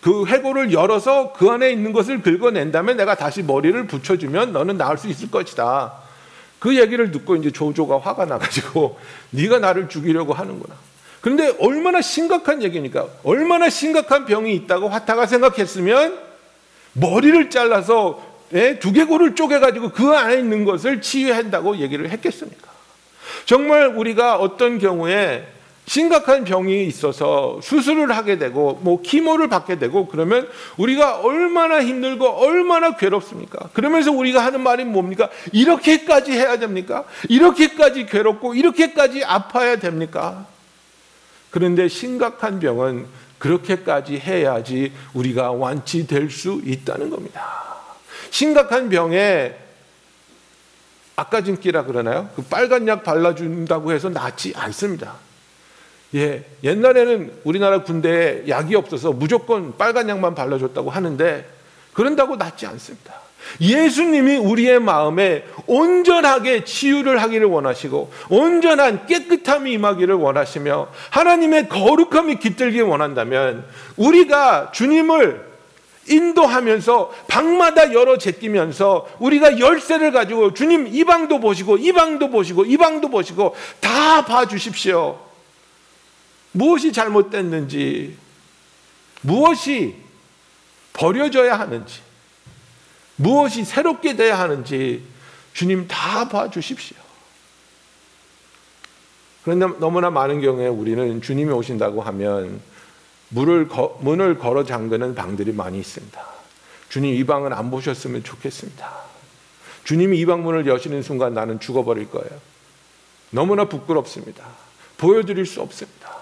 그 0.00 0.26
해골을 0.26 0.72
열어서 0.72 1.32
그 1.34 1.48
안에 1.48 1.70
있는 1.70 1.92
것을 1.92 2.20
긁어낸 2.20 2.72
다음에 2.72 2.94
내가 2.94 3.14
다시 3.14 3.44
머리를 3.44 3.86
붙여주면 3.86 4.52
너는 4.52 4.76
나을 4.76 4.98
수 4.98 5.08
있을 5.08 5.30
것이다. 5.30 5.92
그 6.58 6.76
얘기를 6.76 7.12
듣고 7.12 7.36
이제 7.36 7.52
조조가 7.52 8.00
화가 8.00 8.24
나가지고 8.24 8.98
네가 9.30 9.60
나를 9.60 9.88
죽이려고 9.88 10.32
하는구나. 10.32 10.74
그런데 11.20 11.54
얼마나 11.60 12.00
심각한 12.00 12.64
얘기니까 12.64 13.06
얼마나 13.22 13.70
심각한 13.70 14.26
병이 14.26 14.52
있다고 14.56 14.88
화타가 14.88 15.26
생각했으면 15.26 16.18
머리를 16.94 17.50
잘라서 17.50 18.31
예, 18.54 18.78
두개골을 18.78 19.34
쪼개가지고 19.34 19.90
그 19.90 20.10
안에 20.10 20.38
있는 20.38 20.64
것을 20.64 21.00
치유한다고 21.00 21.78
얘기를 21.78 22.10
했겠습니까? 22.10 22.70
정말 23.44 23.88
우리가 23.88 24.36
어떤 24.36 24.78
경우에 24.78 25.46
심각한 25.84 26.44
병이 26.44 26.86
있어서 26.86 27.58
수술을 27.62 28.16
하게 28.16 28.38
되고 28.38 28.78
뭐 28.82 29.02
키모를 29.02 29.48
받게 29.48 29.78
되고 29.78 30.06
그러면 30.06 30.48
우리가 30.76 31.20
얼마나 31.20 31.82
힘들고 31.82 32.24
얼마나 32.24 32.96
괴롭습니까? 32.96 33.70
그러면서 33.72 34.12
우리가 34.12 34.44
하는 34.44 34.60
말이 34.60 34.84
뭡니까? 34.84 35.28
이렇게까지 35.52 36.32
해야 36.32 36.58
됩니까? 36.58 37.04
이렇게까지 37.28 38.06
괴롭고 38.06 38.54
이렇게까지 38.54 39.24
아파야 39.24 39.76
됩니까? 39.76 40.46
그런데 41.50 41.88
심각한 41.88 42.60
병은 42.60 43.06
그렇게까지 43.38 44.18
해야지 44.20 44.92
우리가 45.14 45.50
완치될 45.50 46.30
수 46.30 46.62
있다는 46.64 47.10
겁니다. 47.10 47.71
심각한 48.32 48.88
병에 48.88 49.54
아까진기라 51.16 51.84
그러나요? 51.84 52.30
그 52.34 52.40
빨간 52.42 52.88
약 52.88 53.04
발라준다고 53.04 53.92
해서 53.92 54.08
낫지 54.08 54.54
않습니다. 54.56 55.16
예, 56.14 56.42
옛날에는 56.64 57.30
우리나라 57.44 57.82
군대에 57.82 58.44
약이 58.48 58.74
없어서 58.74 59.12
무조건 59.12 59.76
빨간 59.76 60.08
약만 60.08 60.34
발라줬다고 60.34 60.88
하는데 60.88 61.46
그런다고 61.92 62.36
낫지 62.36 62.66
않습니다. 62.66 63.12
예수님이 63.60 64.36
우리의 64.36 64.80
마음에 64.80 65.44
온전하게 65.66 66.64
치유를 66.64 67.20
하기를 67.20 67.46
원하시고 67.46 68.12
온전한 68.30 69.06
깨끗함이 69.06 69.72
임하기를 69.72 70.14
원하시며 70.14 70.88
하나님의 71.10 71.68
거룩함이 71.68 72.36
깃들기 72.36 72.80
원한다면 72.80 73.66
우리가 73.96 74.72
주님을 74.72 75.51
인도하면서 76.08 77.12
방마다 77.28 77.92
열어 77.92 78.18
제끼면서 78.18 79.08
우리가 79.20 79.58
열쇠를 79.58 80.12
가지고 80.12 80.52
주님 80.54 80.88
이 80.88 81.04
방도 81.04 81.38
보시고 81.38 81.76
이 81.78 81.92
방도 81.92 82.30
보시고 82.30 82.64
이 82.64 82.76
방도 82.76 83.08
보시고 83.08 83.54
다 83.80 84.24
봐주십시오. 84.24 85.18
무엇이 86.52 86.92
잘못됐는지 86.92 88.16
무엇이 89.22 89.96
버려져야 90.92 91.58
하는지 91.58 92.00
무엇이 93.16 93.64
새롭게 93.64 94.16
돼야 94.16 94.38
하는지 94.38 95.02
주님 95.54 95.86
다 95.86 96.28
봐주십시오. 96.28 96.96
그런데 99.44 99.66
너무나 99.78 100.10
많은 100.10 100.40
경우에 100.40 100.68
우리는 100.68 101.20
주님이 101.20 101.52
오신다고 101.52 102.02
하면 102.02 102.60
문을, 103.32 103.68
거, 103.68 103.98
문을 104.00 104.38
걸어 104.38 104.64
잠그는 104.64 105.14
방들이 105.14 105.52
많이 105.52 105.78
있습니다. 105.78 106.22
주님 106.88 107.14
이 107.14 107.24
방은 107.24 107.52
안 107.52 107.70
보셨으면 107.70 108.22
좋겠습니다. 108.22 108.92
주님이 109.84 110.18
이 110.18 110.26
방문을 110.26 110.66
여시는 110.66 111.02
순간 111.02 111.34
나는 111.34 111.58
죽어버릴 111.58 112.10
거예요. 112.10 112.30
너무나 113.30 113.64
부끄럽습니다. 113.64 114.46
보여드릴 114.98 115.46
수 115.46 115.62
없습니다. 115.62 116.12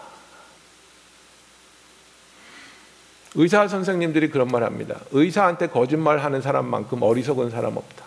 의사 3.35 3.67
선생님들이 3.69 4.31
그런 4.31 4.49
말 4.49 4.63
합니다. 4.63 5.01
의사한테 5.11 5.69
거짓말 5.69 6.19
하는 6.19 6.41
사람만큼 6.41 7.03
어리석은 7.03 7.51
사람 7.51 7.77
없다. 7.77 8.05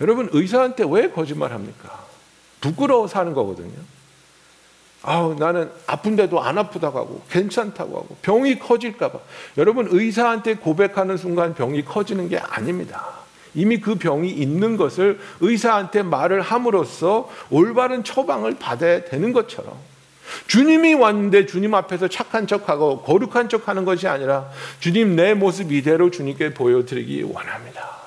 여러분, 0.00 0.28
의사한테 0.32 0.84
왜 0.88 1.10
거짓말 1.10 1.52
합니까? 1.52 2.04
부끄러워서 2.60 3.20
하는 3.20 3.34
거거든요. 3.34 3.78
아우, 5.02 5.34
나는 5.34 5.70
아픈데도 5.86 6.40
안 6.40 6.58
아프다고 6.58 6.98
하고, 6.98 7.22
괜찮다고 7.28 7.96
하고, 7.96 8.16
병이 8.22 8.58
커질까 8.60 9.10
봐. 9.10 9.18
여러분, 9.58 9.88
의사한테 9.90 10.54
고백하는 10.54 11.16
순간 11.16 11.54
병이 11.54 11.84
커지는 11.84 12.28
게 12.28 12.38
아닙니다. 12.38 13.22
이미 13.54 13.80
그 13.80 13.96
병이 13.96 14.30
있는 14.30 14.76
것을 14.76 15.20
의사한테 15.40 16.02
말을 16.02 16.40
함으로써 16.40 17.28
올바른 17.50 18.04
처방을 18.04 18.56
받아야 18.58 19.04
되는 19.04 19.32
것처럼 19.32 19.76
주님이 20.46 20.94
왔는데 20.94 21.46
주님 21.46 21.74
앞에서 21.74 22.08
착한 22.08 22.46
척하고 22.46 23.02
거룩한 23.02 23.50
척하는 23.50 23.84
것이 23.84 24.08
아니라 24.08 24.48
주님 24.80 25.16
내 25.16 25.34
모습 25.34 25.72
이대로 25.72 26.10
주님께 26.10 26.54
보여드리기 26.54 27.24
원합니다. 27.24 28.01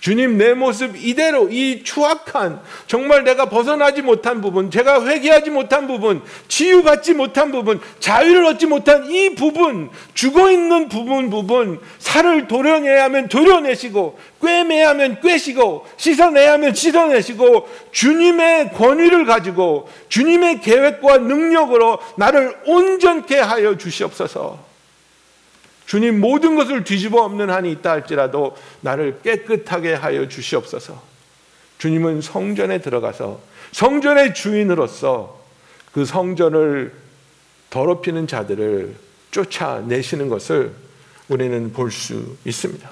주님 0.00 0.38
내 0.38 0.54
모습 0.54 0.96
이대로 0.96 1.48
이 1.50 1.84
추악한 1.84 2.60
정말 2.86 3.22
내가 3.22 3.46
벗어나지 3.50 4.00
못한 4.00 4.40
부분, 4.40 4.70
제가 4.70 5.06
회개하지 5.06 5.50
못한 5.50 5.86
부분, 5.86 6.22
치유받지 6.48 7.14
못한 7.14 7.52
부분, 7.52 7.80
자유를 8.00 8.46
얻지 8.46 8.66
못한 8.66 9.10
이 9.10 9.34
부분, 9.34 9.90
죽어 10.14 10.50
있는 10.50 10.88
부분 10.88 11.28
부분 11.28 11.80
살을 11.98 12.48
도려내야 12.48 13.04
하면 13.04 13.28
도려내시고 13.28 14.18
꿰매야 14.40 14.90
하면 14.90 15.20
꿰시고 15.20 15.86
씻어내야 15.98 16.54
하면 16.54 16.74
씻어내시고 16.74 17.68
주님의 17.92 18.72
권위를 18.72 19.26
가지고 19.26 19.88
주님의 20.08 20.62
계획과 20.62 21.18
능력으로 21.18 21.98
나를 22.16 22.56
온전케 22.64 23.38
하여 23.38 23.76
주시옵소서. 23.76 24.69
주님 25.90 26.20
모든 26.20 26.54
것을 26.54 26.84
뒤집어 26.84 27.24
엎는 27.24 27.50
한이 27.50 27.72
있다 27.72 27.90
할지라도 27.90 28.56
나를 28.80 29.22
깨끗하게 29.24 29.94
하여 29.94 30.28
주시옵소서. 30.28 31.02
주님은 31.78 32.20
성전에 32.20 32.78
들어가서 32.78 33.40
성전의 33.72 34.34
주인으로서 34.34 35.42
그 35.90 36.04
성전을 36.04 36.94
더럽히는 37.70 38.28
자들을 38.28 38.94
쫓아내시는 39.32 40.28
것을 40.28 40.70
우리는 41.26 41.72
볼 41.72 41.90
수 41.90 42.36
있습니다. 42.44 42.88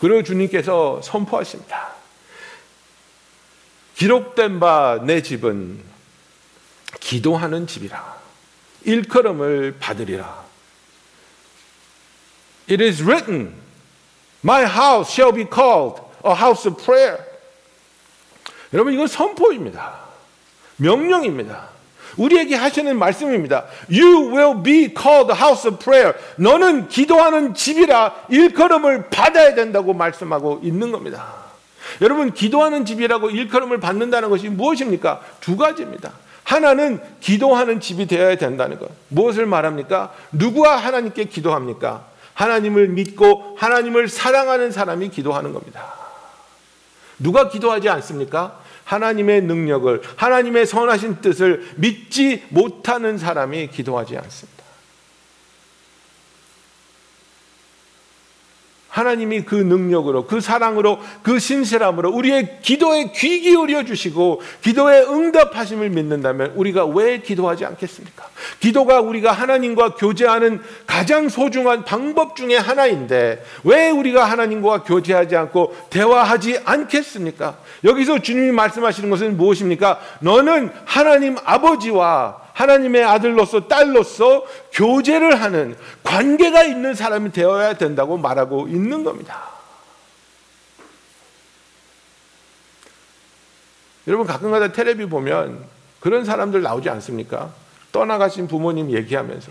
그리고 0.00 0.24
주님께서 0.24 1.00
선포하십니다. 1.00 1.92
기록된 3.94 4.58
바 4.58 4.98
내 5.04 5.22
집은 5.22 5.78
기도하는 6.98 7.68
집이라. 7.68 8.16
일컬음을 8.82 9.76
받으리라. 9.78 10.43
It 12.70 12.82
is 12.82 13.02
written, 13.02 13.54
My 14.42 14.64
house 14.64 15.12
shall 15.12 15.32
be 15.32 15.44
called 15.44 16.00
a 16.24 16.34
house 16.34 16.68
of 16.68 16.82
prayer. 16.82 17.18
여러분, 18.72 18.92
이건 18.92 19.06
선포입니다. 19.06 19.94
명령입니다. 20.76 21.68
우리에게 22.16 22.54
하시는 22.54 22.96
말씀입니다. 22.98 23.64
You 23.90 24.30
will 24.32 24.62
be 24.62 24.94
called 24.94 25.32
a 25.32 25.36
house 25.36 25.68
of 25.68 25.78
prayer. 25.78 26.14
너는 26.36 26.88
기도하는 26.88 27.54
집이라 27.54 28.26
일컬음을 28.28 29.10
받아야 29.10 29.54
된다고 29.54 29.94
말씀하고 29.94 30.60
있는 30.62 30.92
겁니다. 30.92 31.44
여러분, 32.00 32.32
기도하는 32.32 32.84
집이라고 32.84 33.30
일컬음을 33.30 33.80
받는다는 33.80 34.30
것이 34.30 34.48
무엇입니까? 34.48 35.20
두 35.40 35.56
가지입니다. 35.56 36.12
하나는 36.44 37.00
기도하는 37.20 37.80
집이 37.80 38.06
되어야 38.06 38.36
된다는 38.36 38.78
것. 38.78 38.90
무엇을 39.08 39.46
말합니까? 39.46 40.12
누구와 40.32 40.76
하나님께 40.76 41.24
기도합니까? 41.24 42.04
하나님을 42.34 42.88
믿고 42.88 43.56
하나님을 43.58 44.08
사랑하는 44.08 44.70
사람이 44.70 45.08
기도하는 45.08 45.52
겁니다. 45.52 45.94
누가 47.18 47.48
기도하지 47.48 47.88
않습니까? 47.88 48.60
하나님의 48.84 49.42
능력을, 49.42 50.02
하나님의 50.16 50.66
선하신 50.66 51.20
뜻을 51.20 51.66
믿지 51.76 52.44
못하는 52.50 53.16
사람이 53.18 53.68
기도하지 53.68 54.18
않습니다. 54.18 54.53
하나님이 58.94 59.42
그 59.42 59.56
능력으로, 59.56 60.24
그 60.26 60.40
사랑으로, 60.40 61.00
그 61.24 61.40
신실함으로 61.40 62.12
우리의 62.12 62.60
기도에 62.62 63.10
귀 63.16 63.40
기울여 63.40 63.84
주시고 63.84 64.40
기도에 64.62 65.00
응답하심을 65.00 65.90
믿는다면 65.90 66.52
우리가 66.54 66.86
왜 66.86 67.18
기도하지 67.18 67.64
않겠습니까? 67.64 68.24
기도가 68.60 69.00
우리가 69.00 69.32
하나님과 69.32 69.96
교제하는 69.96 70.62
가장 70.86 71.28
소중한 71.28 71.84
방법 71.84 72.36
중에 72.36 72.56
하나인데 72.56 73.44
왜 73.64 73.90
우리가 73.90 74.26
하나님과 74.26 74.84
교제하지 74.84 75.34
않고 75.34 75.74
대화하지 75.90 76.60
않겠습니까? 76.64 77.58
여기서 77.82 78.20
주님이 78.20 78.52
말씀하시는 78.52 79.10
것은 79.10 79.36
무엇입니까? 79.36 79.98
너는 80.20 80.70
하나님 80.84 81.36
아버지와 81.44 82.43
하나님의 82.54 83.04
아들로서 83.04 83.68
딸로서 83.68 84.44
교제를 84.72 85.40
하는 85.42 85.76
관계가 86.02 86.64
있는 86.64 86.94
사람이 86.94 87.32
되어야 87.32 87.74
된다고 87.76 88.16
말하고 88.16 88.68
있는 88.68 89.04
겁니다. 89.04 89.50
여러분 94.06 94.26
가끔가다 94.26 94.72
텔레비 94.72 95.06
보면 95.06 95.64
그런 96.00 96.24
사람들 96.24 96.62
나오지 96.62 96.88
않습니까? 96.90 97.52
떠나가신 97.90 98.48
부모님 98.48 98.90
얘기하면서 98.90 99.50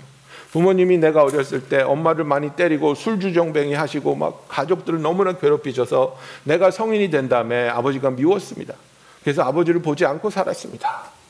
부모님이 0.51 0.99
내가 0.99 1.23
어렸을 1.23 1.67
때 1.67 1.81
엄마를 1.81 2.23
많이 2.25 2.51
때리고 2.51 2.93
술주정뱅이 2.93 3.73
하시고 3.73 4.15
막 4.15 4.47
가족들을 4.47 5.01
너무나 5.01 5.33
괴롭히셔서 5.33 6.17
내가 6.43 6.69
성인이 6.69 7.09
된 7.09 7.27
다음에 7.27 7.67
아버지가 7.69 8.11
미웠습니다. 8.11 8.75
그래서 9.23 9.41
아버지를 9.41 9.81
보지 9.81 10.05
않고 10.05 10.29
살았습니다. 10.29 11.22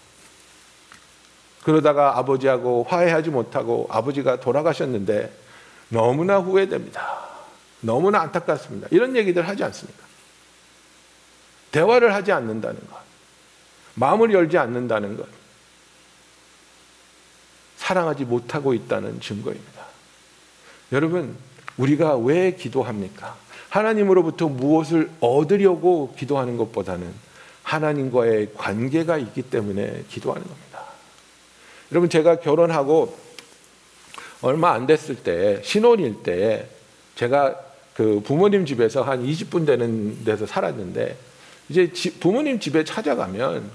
그러다가 1.64 2.18
아버지하고 2.18 2.86
화해하지 2.88 3.30
못하고 3.30 3.88
아버지가 3.90 4.40
돌아가셨는데 4.40 5.32
너무나 5.90 6.40
후회됩니다. 6.40 7.24
너무나 7.82 8.22
안타깝습니다. 8.22 8.88
이런 8.92 9.16
얘기들 9.16 9.48
하지 9.48 9.64
않습니까? 9.64 10.04
대화를 11.72 12.14
하지 12.14 12.32
않는다는 12.32 12.80
것. 12.90 12.98
마음을 13.96 14.32
열지 14.34 14.58
않는다는 14.58 15.18
것. 15.18 15.28
사랑하지 17.78 18.26
못하고 18.26 18.74
있다는 18.74 19.20
증거입니다. 19.20 19.84
여러분, 20.92 21.36
우리가 21.78 22.16
왜 22.18 22.56
기도합니까? 22.56 23.36
하나님으로부터 23.70 24.48
무엇을 24.48 25.10
얻으려고 25.20 26.14
기도하는 26.18 26.58
것보다는 26.58 27.12
하나님과의 27.64 28.54
관계가 28.56 29.18
있기 29.18 29.42
때문에 29.44 30.04
기도하는 30.10 30.48
겁니다. 30.48 30.73
여러분, 31.94 32.10
제가 32.10 32.38
결혼하고 32.40 33.16
얼마 34.42 34.72
안 34.72 34.88
됐을 34.88 35.14
때, 35.14 35.62
신혼일 35.64 36.24
때, 36.24 36.68
제가 37.14 37.56
그 37.94 38.20
부모님 38.26 38.66
집에서 38.66 39.04
한 39.04 39.24
20분 39.24 39.68
되는 39.68 40.24
데서 40.26 40.48
살았는데, 40.48 41.16
이제 41.70 41.92
부모님 42.20 42.60
집에 42.60 42.84
찾아가면 42.84 43.70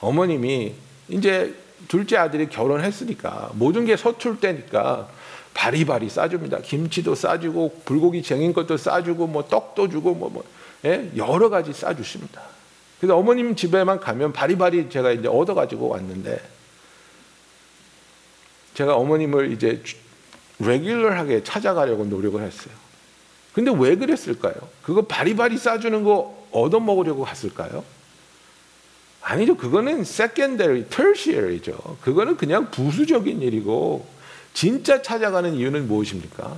어머님이 0.00 0.74
이제 1.08 1.54
둘째 1.86 2.16
아들이 2.16 2.48
결혼했으니까 2.48 3.52
모든 3.54 3.84
게 3.84 3.96
서툴 3.96 4.40
때니까 4.40 5.08
바리바리 5.54 6.08
싸줍니다. 6.08 6.58
김치도 6.58 7.14
싸주고 7.14 7.82
불고기 7.84 8.24
쟁인 8.24 8.52
것도 8.52 8.76
싸주고 8.76 9.28
뭐 9.28 9.46
떡도 9.46 9.90
주고 9.90 10.14
뭐, 10.14 10.28
뭐 10.28 10.42
예? 10.84 11.08
여러 11.16 11.48
가지 11.50 11.72
싸주십니다. 11.72 12.42
그래서 12.98 13.16
어머님 13.16 13.54
집에만 13.54 14.00
가면 14.00 14.32
바리바리 14.32 14.90
제가 14.90 15.12
이제 15.12 15.28
얻어가지고 15.28 15.90
왔는데 15.90 16.53
제가 18.74 18.96
어머님을 18.96 19.52
이제 19.52 19.82
레귤러하게 20.58 21.42
찾아가려고 21.44 22.04
노력을 22.04 22.40
했어요. 22.42 22.74
근데 23.52 23.72
왜 23.76 23.96
그랬을까요? 23.96 24.54
그거 24.82 25.02
바리바리 25.02 25.58
싸주는 25.58 26.02
거 26.02 26.46
얻어먹으려고 26.50 27.24
갔을까요? 27.24 27.84
아니죠. 29.22 29.56
그거는 29.56 30.00
secondary, 30.00 30.84
tertiary죠. 30.84 31.98
그거는 32.02 32.36
그냥 32.36 32.70
부수적인 32.70 33.40
일이고 33.42 34.06
진짜 34.52 35.02
찾아가는 35.02 35.54
이유는 35.54 35.88
무엇입니까? 35.88 36.56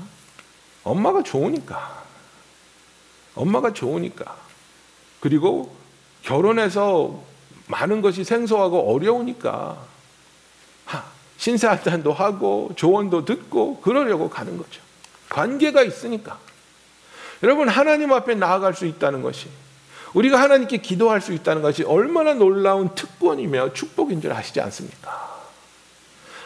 엄마가 0.85 1.23
좋으니까. 1.23 2.05
엄마가 3.35 3.73
좋으니까. 3.73 4.37
그리고 5.21 5.75
결혼해서 6.23 7.23
많은 7.69 8.01
것이 8.03 8.25
생소하고 8.25 8.93
어려우니까 8.93 9.85
신사한탄도 11.39 12.13
하고 12.13 12.71
조언도 12.77 13.25
듣고 13.25 13.81
그러려고 13.81 14.29
가는 14.29 14.57
거죠. 14.57 14.81
관계가 15.29 15.83
있으니까. 15.83 16.39
여러분 17.43 17.69
하나님 17.69 18.13
앞에 18.13 18.35
나아갈 18.35 18.75
수 18.75 18.87
있다는 18.87 19.23
것이 19.23 19.49
우리가 20.15 20.41
하나님께 20.41 20.79
기도할 20.79 21.21
수 21.21 21.33
있다는 21.33 21.63
것이 21.63 21.83
얼마나 21.83 22.33
놀라운 22.33 22.95
특권이며 22.95 23.75
축복인 23.75 24.23
줄 24.23 24.33
아시지 24.33 24.61
않습니까? 24.61 25.37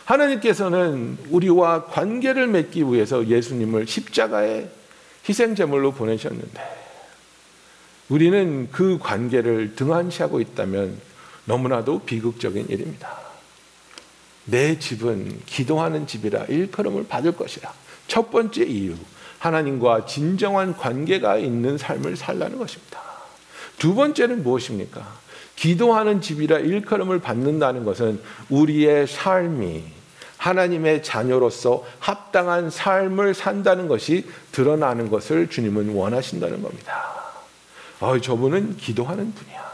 하나님께서는 0.07 1.19
우리와 1.31 1.85
관계를 1.85 2.49
맺기 2.49 2.83
위해서 2.85 3.25
예수님을 3.29 3.87
십자가에 3.87 4.69
희생 5.29 5.55
제물로 5.55 5.93
보내셨는데 5.93 6.81
우리는 8.09 8.69
그 8.73 8.99
관계를 8.99 9.77
등한시하고 9.77 10.41
있다면 10.41 10.99
너무나도 11.45 12.01
비극적인 12.01 12.67
일입니다. 12.69 13.30
내 14.45 14.79
집은 14.79 15.41
기도하는 15.47 16.07
집이라 16.07 16.45
일컬음을 16.45 17.07
받을 17.07 17.33
것이라. 17.33 17.73
첫 18.07 18.31
번째 18.31 18.65
이유, 18.65 18.95
하나님과 19.39 20.07
진정한 20.07 20.77
관계가 20.77 21.37
있는 21.37 21.79
삶을 21.79 22.17
살라는 22.17 22.59
것입니다. 22.59 23.01
두 23.79 23.95
번째는 23.95 24.43
무엇입니까? 24.43 25.21
기도하는 25.57 26.21
집이라 26.21 26.59
일컬음을 26.59 27.21
받는다는 27.21 27.85
것은 27.85 28.21
우리의 28.49 29.07
삶이 29.07 29.85
하나님의 30.37 31.03
자녀로서 31.03 31.85
합당한 31.99 32.71
삶을 32.71 33.35
산다는 33.35 33.89
것이 33.89 34.27
드러나는 34.53 35.11
것을 35.11 35.49
주님은 35.49 35.95
원하신다는 35.95 36.63
겁니다. 36.63 37.21
어, 38.01 38.19
저분은 38.19 38.79
기도하는 38.79 39.35
분이야. 39.35 39.70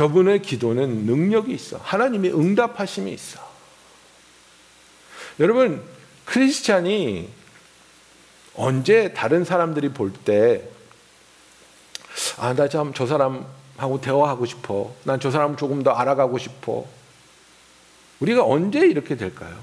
저분의 0.00 0.42
기도는 0.42 1.06
능력이 1.06 1.54
있어. 1.54 1.80
하나님의 1.82 2.34
응답하심이 2.34 3.10
있어. 3.14 3.40
여러분, 5.40 5.82
크리스찬이 6.26 7.30
언제 8.56 9.14
다른 9.14 9.42
사람들이 9.42 9.88
볼 9.94 10.12
때, 10.12 10.68
아, 12.36 12.52
나 12.52 12.68
참 12.68 12.92
저 12.92 13.06
사람하고 13.06 14.02
대화하고 14.02 14.44
싶어. 14.44 14.94
난 15.04 15.18
저 15.18 15.30
사람 15.30 15.56
조금 15.56 15.82
더 15.82 15.92
알아가고 15.92 16.36
싶어. 16.36 16.84
우리가 18.20 18.44
언제 18.44 18.80
이렇게 18.80 19.16
될까요? 19.16 19.56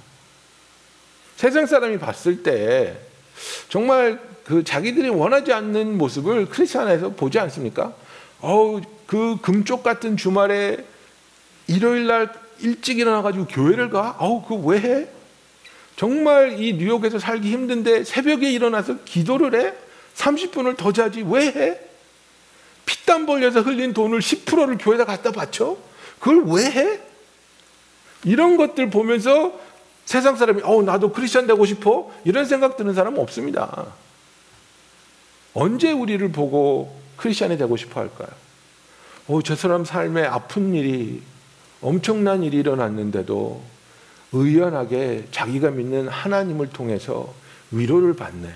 세상 1.36 1.67
사람이 1.67 2.00
봤을 2.00 2.41
때 2.41 2.98
정말 3.69 4.19
그 4.43 4.63
자기들이 4.63 5.10
원하지 5.10 5.54
않는 5.54 5.96
모습을 6.00 6.48
크리스천에서 6.50 7.10
보지 7.10 7.38
않습니까? 7.38 7.93
어우, 8.41 8.82
그 9.08 9.38
금쪽 9.42 9.84
같은 9.84 10.18
주말에 10.18 10.86
일요일 11.68 12.08
날 12.08 12.34
일찍 12.60 13.00
일어나가지고 13.00 13.48
교회를 13.48 13.89
가? 13.89 14.16
어우, 14.20 14.44
그왜 14.44 14.80
해? 14.80 15.08
정말 15.96 16.60
이 16.62 16.74
뉴욕에서 16.74 17.20
살기 17.20 17.52
힘든데 17.52 18.04
새벽에 18.04 18.52
일어나서 18.52 19.04
기도를 19.06 19.60
해? 19.60 19.74
30분을 20.16 20.78
더 20.78 20.92
자지 20.92 21.24
왜 21.28 21.48
해? 21.48 21.80
피땀 22.86 23.26
벌려서 23.26 23.62
흘린 23.62 23.94
돈을 23.94 24.20
10%를 24.20 24.78
교회에다 24.78 25.06
갖다 25.06 25.32
바쳐? 25.32 25.78
그걸 26.20 26.44
왜 26.46 26.66
해? 26.66 27.00
이런 28.24 28.58
것들 28.58 28.89
보면서 28.89 29.60
세상 30.06 30.36
사람이 30.36 30.62
어 30.63 30.82
나도 30.82 31.12
크리스천 31.12 31.48
되고 31.48 31.66
싶어 31.66 32.12
이런 32.26 32.46
생각 32.46 32.78
드는 32.78 32.94
사람은 32.94 33.20
없습니다. 33.20 33.88
언제 35.54 35.92
우리를 35.92 36.32
보고 36.32 37.00
크리스천이 37.18 37.58
되고 37.58 37.78
싶어 37.78 38.02
할까요? 38.02 38.30
어, 39.27 39.41
저 39.41 39.55
사람 39.55 39.86
삶에 39.86 40.23
아픈 40.23 40.73
일이 40.73 41.21
엄청난 41.81 42.43
일이 42.43 42.57
일어났는데도 42.57 43.62
의연하게 44.33 45.27
자기가 45.31 45.71
믿는 45.71 46.07
하나님을 46.07 46.69
통해서 46.69 47.33
위로를 47.71 48.15
받네. 48.15 48.49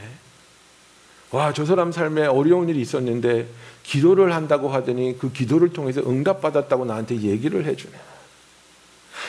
와, 1.31 1.53
저 1.53 1.65
사람 1.65 1.91
삶에 1.91 2.25
어려운 2.25 2.69
일이 2.69 2.81
있었는데 2.81 3.47
기도를 3.83 4.33
한다고 4.33 4.69
하더니 4.69 5.17
그 5.17 5.31
기도를 5.31 5.69
통해서 5.69 6.01
응답받았다고 6.01 6.85
나한테 6.85 7.21
얘기를 7.21 7.65
해주네. 7.65 7.93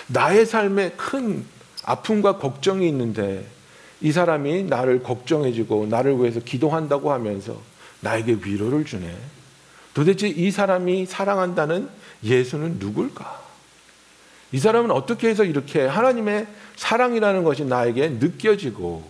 나의 0.08 0.46
삶에 0.46 0.92
큰 0.96 1.44
아픔과 1.84 2.38
걱정이 2.38 2.88
있는데 2.88 3.46
이 4.00 4.12
사람이 4.12 4.64
나를 4.64 5.02
걱정해주고 5.02 5.86
나를 5.86 6.18
위해서 6.18 6.40
기도한다고 6.40 7.12
하면서 7.12 7.60
나에게 8.00 8.38
위로를 8.44 8.84
주네. 8.84 9.14
도대체 9.98 10.28
이 10.28 10.52
사람이 10.52 11.06
사랑한다는 11.06 11.88
예수는 12.22 12.76
누굴까? 12.78 13.42
이 14.52 14.58
사람은 14.60 14.92
어떻게 14.92 15.28
해서 15.28 15.42
이렇게 15.42 15.84
하나님의 15.84 16.46
사랑이라는 16.76 17.42
것이 17.42 17.64
나에게 17.64 18.10
느껴지고 18.10 19.02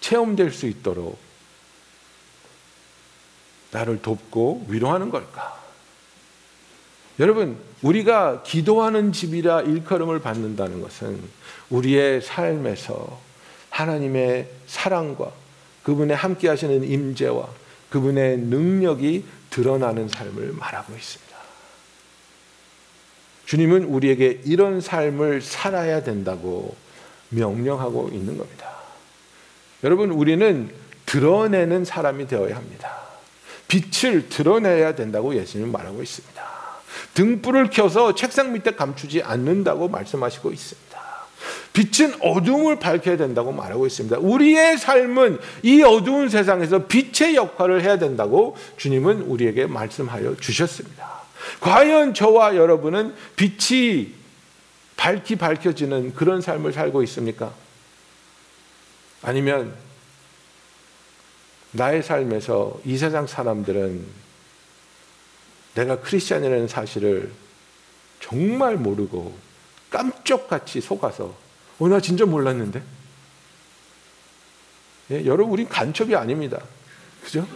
체험될 0.00 0.50
수 0.50 0.66
있도록 0.66 1.16
나를 3.70 4.02
돕고 4.02 4.66
위로하는 4.68 5.10
걸까? 5.10 5.62
여러분, 7.20 7.56
우리가 7.82 8.42
기도하는 8.42 9.12
집이라 9.12 9.60
일컬음을 9.60 10.18
받는다는 10.18 10.80
것은 10.80 11.22
우리의 11.70 12.20
삶에서 12.20 13.20
하나님의 13.70 14.50
사랑과 14.66 15.30
그분의 15.84 16.16
함께 16.16 16.48
하시는 16.48 16.82
임재와 16.82 17.48
그분의 17.90 18.38
능력이 18.38 19.24
드러나는 19.52 20.08
삶을 20.08 20.54
말하고 20.54 20.94
있습니다. 20.94 21.36
주님은 23.44 23.84
우리에게 23.84 24.40
이런 24.44 24.80
삶을 24.80 25.42
살아야 25.42 26.02
된다고 26.02 26.74
명령하고 27.28 28.08
있는 28.12 28.38
겁니다. 28.38 28.72
여러분, 29.84 30.10
우리는 30.10 30.74
드러내는 31.04 31.84
사람이 31.84 32.28
되어야 32.28 32.56
합니다. 32.56 32.96
빛을 33.68 34.30
드러내야 34.30 34.94
된다고 34.94 35.34
예수님은 35.34 35.70
말하고 35.70 36.02
있습니다. 36.02 36.42
등불을 37.14 37.68
켜서 37.70 38.14
책상 38.14 38.52
밑에 38.52 38.72
감추지 38.72 39.22
않는다고 39.22 39.88
말씀하시고 39.88 40.50
있습니다. 40.50 41.01
빛은 41.72 42.16
어둠을 42.20 42.78
밝혀야 42.78 43.16
된다고 43.16 43.50
말하고 43.52 43.86
있습니다. 43.86 44.18
우리의 44.18 44.76
삶은 44.76 45.38
이 45.62 45.82
어두운 45.82 46.28
세상에서 46.28 46.86
빛의 46.86 47.34
역할을 47.36 47.82
해야 47.82 47.98
된다고 47.98 48.56
주님은 48.76 49.22
우리에게 49.22 49.66
말씀하여 49.66 50.36
주셨습니다. 50.36 51.22
과연 51.60 52.14
저와 52.14 52.56
여러분은 52.56 53.14
빛이 53.36 54.14
밝히 54.96 55.36
밝혀지는 55.36 56.14
그런 56.14 56.40
삶을 56.40 56.72
살고 56.72 57.02
있습니까? 57.04 57.52
아니면 59.22 59.74
나의 61.72 62.02
삶에서 62.02 62.80
이 62.84 62.98
세상 62.98 63.26
사람들은 63.26 64.06
내가 65.74 66.00
크리스찬이라는 66.00 66.68
사실을 66.68 67.32
정말 68.20 68.76
모르고 68.76 69.34
깜짝같이 69.90 70.80
속아서 70.80 71.41
어, 71.78 71.88
나 71.88 72.00
진짜 72.00 72.24
몰랐는데? 72.24 72.82
예, 75.10 75.24
여러분, 75.24 75.52
우린 75.52 75.68
간첩이 75.68 76.14
아닙니다. 76.14 76.60
그죠? 77.22 77.46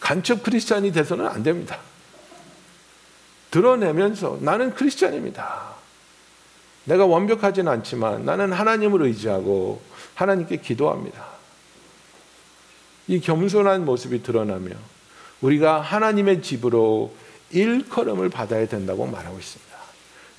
간첩 0.00 0.42
크리스찬이 0.42 0.92
돼서는 0.92 1.26
안 1.26 1.42
됩니다. 1.42 1.78
드러내면서 3.50 4.38
나는 4.40 4.74
크리스찬입니다. 4.74 5.74
내가 6.84 7.06
완벽하진 7.06 7.68
않지만 7.68 8.24
나는 8.24 8.52
하나님을 8.52 9.02
의지하고 9.02 9.80
하나님께 10.14 10.58
기도합니다. 10.58 11.24
이 13.06 13.20
겸손한 13.20 13.84
모습이 13.84 14.22
드러나며 14.22 14.74
우리가 15.40 15.80
하나님의 15.80 16.42
집으로 16.42 17.14
일컬음을 17.50 18.28
받아야 18.28 18.66
된다고 18.66 19.06
말하고 19.06 19.38
있습니다. 19.38 19.73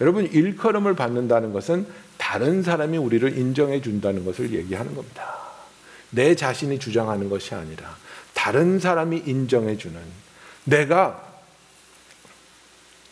여러분, 0.01 0.25
일컬음을 0.25 0.95
받는다는 0.95 1.53
것은 1.53 1.88
다른 2.17 2.63
사람이 2.63 2.97
우리를 2.97 3.38
인정해 3.38 3.81
준다는 3.81 4.25
것을 4.25 4.53
얘기하는 4.53 4.95
겁니다. 4.95 5.36
내 6.10 6.36
자신이 6.36 6.79
주장하는 6.79 7.29
것이 7.29 7.53
아니라 7.55 7.95
다른 8.34 8.79
사람이 8.79 9.23
인정해 9.25 9.77
주는 9.77 9.99
내가 10.63 11.23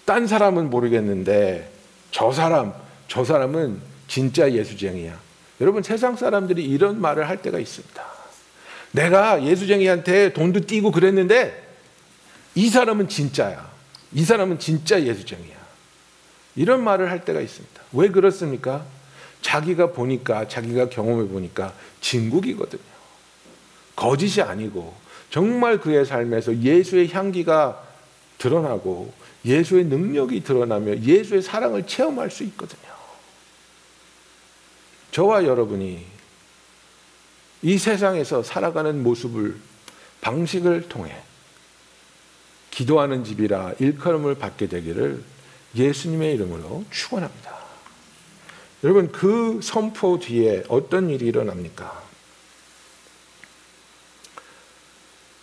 딴 0.06 0.28
사람은 0.28 0.70
모르겠는데 0.70 1.72
저 2.12 2.32
사람, 2.32 2.74
저 3.08 3.24
사람은 3.24 3.80
진짜 4.08 4.52
예수쟁이야. 4.52 5.18
여러분 5.62 5.82
세상 5.82 6.16
사람들이 6.16 6.64
이런 6.64 7.00
말을 7.00 7.28
할 7.28 7.42
때가 7.42 7.60
있습니다. 7.60 8.04
내가 8.92 9.44
예수쟁이한테 9.44 10.34
돈도 10.34 10.62
띄고 10.68 10.92
그랬는데 10.92 11.62
이 12.56 12.70
사람은 12.70 13.10
진짜야. 13.10 13.72
이 14.14 14.24
사람은 14.24 14.60
진짜 14.60 15.02
예수쟁이야. 15.02 15.53
이런 16.56 16.84
말을 16.84 17.10
할 17.10 17.26
때가 17.26 17.42
있습니다. 17.42 17.82
왜 17.94 18.10
그렇습니까? 18.10 18.86
자기가 19.42 19.92
보니까 19.92 20.48
자기가 20.48 20.90
경험해 20.90 21.28
보니까 21.28 21.74
진국이거든요. 22.02 22.82
거짓이 23.96 24.42
아니고 24.42 24.96
정말 25.30 25.80
그의 25.80 26.06
삶에서 26.06 26.58
예수의 26.58 27.10
향기가 27.12 27.84
드러나고 28.38 29.14
예수의 29.46 29.86
능력이 29.86 30.44
드러나며 30.44 30.98
예수의 30.98 31.42
사랑을 31.42 31.86
체험할 31.86 32.32
수 32.32 32.44
있거든요. 32.44 32.94
저와 35.12 35.46
여러분이 35.46 36.06
이 37.62 37.78
세상에서 37.78 38.44
살아가는 38.44 39.04
모습을 39.04 39.56
방식을 40.22 40.90
통해 40.90 41.16
기도하는 42.72 43.24
집이라 43.24 43.74
일컬음을 43.80 44.36
받게 44.36 44.68
되기를 44.68 45.24
예수님의 45.76 46.36
이름으로 46.36 46.86
축원합니다. 46.90 47.54
여러분 48.84 49.12
그 49.12 49.60
선포 49.64 50.20
뒤에 50.20 50.64
어떤 50.68 51.10
일이 51.10 51.28
일어납니까? 51.28 52.04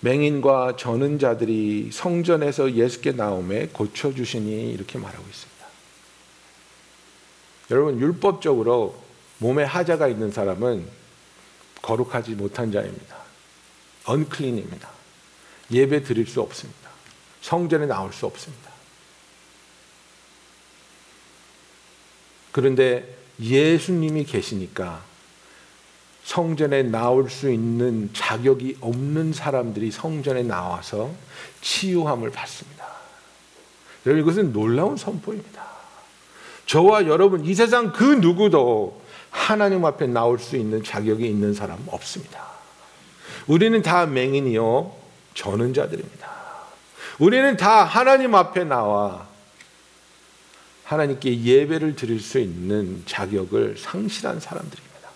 맹인과 0.01 0.77
저는 0.77 1.19
자들이 1.19 1.91
성전에서 1.93 2.75
예수께 2.75 3.13
나옴에 3.13 3.69
고쳐 3.69 4.13
주시니 4.15 4.73
이렇게 4.73 4.99
말하고 4.99 5.25
있습니다. 5.27 5.67
여러분 7.71 8.01
율법적으로 8.01 8.95
몸에 9.39 9.65
하자가 9.65 10.09
있는 10.09 10.31
사람은 10.31 10.87
거룩하지 11.83 12.33
못한 12.33 12.73
자입니다. 12.73 13.17
언클린입니다. 14.05 14.91
예배 15.71 16.03
드릴 16.03 16.27
수 16.27 16.41
없습니다. 16.41 16.91
성전에 17.43 17.87
나올 17.87 18.13
수 18.13 18.27
없습니다. 18.27 18.70
그런데 22.53 23.17
예수님이 23.41 24.25
계시니까 24.25 25.03
성전에 26.25 26.83
나올 26.83 27.31
수 27.31 27.51
있는 27.51 28.11
자격이 28.13 28.79
없는 28.81 29.33
사람들이 29.33 29.91
성전에 29.91 30.43
나와서 30.43 31.11
치유함을 31.61 32.31
받습니다. 32.31 32.87
여러분 34.07 34.23
이것은 34.23 34.53
놀라운 34.53 34.97
선포입니다. 34.97 35.65
저와 36.67 37.07
여러분 37.07 37.45
이 37.45 37.55
세상 37.55 37.93
그 37.93 38.05
누구도 38.05 39.01
하나님 39.31 39.85
앞에 39.85 40.07
나올 40.07 40.39
수 40.39 40.57
있는 40.57 40.85
자격이 40.85 41.27
있는 41.27 41.55
사람 41.55 41.79
없습니다. 41.89 42.45
우리는 43.47 43.83
다 43.83 44.07
맹인이요 44.07 44.95
저는 45.35 45.75
자들입니다. 45.75 46.31
우리는 47.19 47.57
다 47.57 47.85
하나님 47.85 48.35
앞에 48.35 48.65
나와 48.65 49.30
하나님께 50.91 51.45
예배를 51.45 51.95
드릴 51.95 52.19
수 52.19 52.41
있는 52.41 53.05
자격을 53.07 53.77
상실한 53.79 54.41
사람들입니다. 54.41 55.09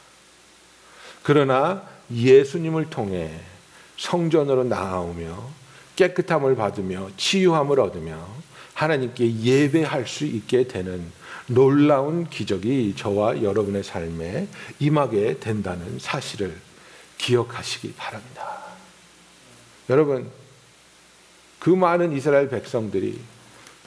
그러나 1.24 1.82
예수님을 2.12 2.90
통해 2.90 3.40
성전으로 3.96 4.62
나아오며 4.62 5.50
깨끗함을 5.96 6.54
받으며 6.54 7.08
치유함을 7.16 7.80
얻으며 7.80 8.24
하나님께 8.74 9.40
예배할 9.40 10.06
수 10.06 10.24
있게 10.24 10.68
되는 10.68 11.10
놀라운 11.48 12.28
기적이 12.30 12.94
저와 12.96 13.42
여러분의 13.42 13.82
삶에 13.82 14.46
임하게 14.78 15.40
된다는 15.40 15.98
사실을 15.98 16.56
기억하시기 17.18 17.94
바랍니다. 17.94 18.62
여러분, 19.90 20.30
그 21.58 21.70
많은 21.70 22.12
이스라엘 22.12 22.48
백성들이 22.48 23.18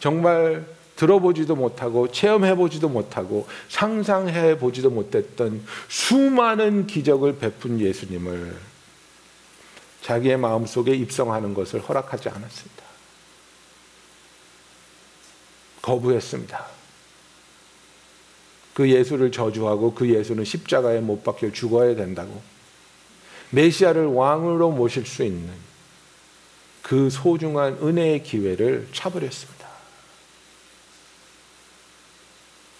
정말 0.01 0.76
들어보지도 0.97 1.55
못하고 1.55 2.11
체험해보지도 2.11 2.89
못하고 2.89 3.47
상상해보지도 3.69 4.89
못했던 4.89 5.63
수많은 5.87 6.87
기적을 6.87 7.37
베푼 7.37 7.79
예수님을 7.79 8.57
자기의 10.01 10.37
마음속에 10.37 10.93
입성하는 10.93 11.53
것을 11.53 11.79
허락하지 11.81 12.29
않았습니다. 12.29 12.83
거부했습니다. 15.81 16.65
그 18.73 18.89
예수를 18.89 19.31
저주하고 19.31 19.93
그 19.93 20.13
예수는 20.13 20.45
십자가에 20.45 20.99
못 20.99 21.23
박혀 21.23 21.51
죽어야 21.51 21.95
된다고 21.95 22.41
메시아를 23.49 24.05
왕으로 24.05 24.71
모실 24.71 25.05
수 25.05 25.23
있는 25.23 25.49
그 26.81 27.09
소중한 27.09 27.77
은혜의 27.81 28.23
기회를 28.23 28.87
차버렸습니다. 28.93 29.56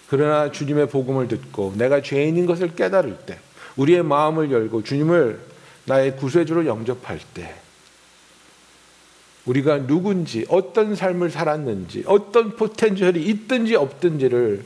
그러나 0.08 0.50
주님의 0.50 0.88
복음을 0.88 1.28
듣고 1.28 1.74
내가 1.76 2.00
죄인인 2.00 2.46
것을 2.46 2.74
깨달을 2.74 3.18
때 3.26 3.38
우리의 3.76 4.02
마음을 4.02 4.50
열고 4.50 4.82
주님을 4.82 5.40
나의 5.84 6.16
구세주로 6.16 6.66
영접할 6.66 7.18
때 7.34 7.54
우리가 9.44 9.86
누군지 9.86 10.44
어떤 10.48 10.94
삶을 10.94 11.30
살았는지 11.30 12.04
어떤 12.06 12.56
포텐셜이 12.56 13.20
있든지 13.22 13.76
없든지를 13.76 14.64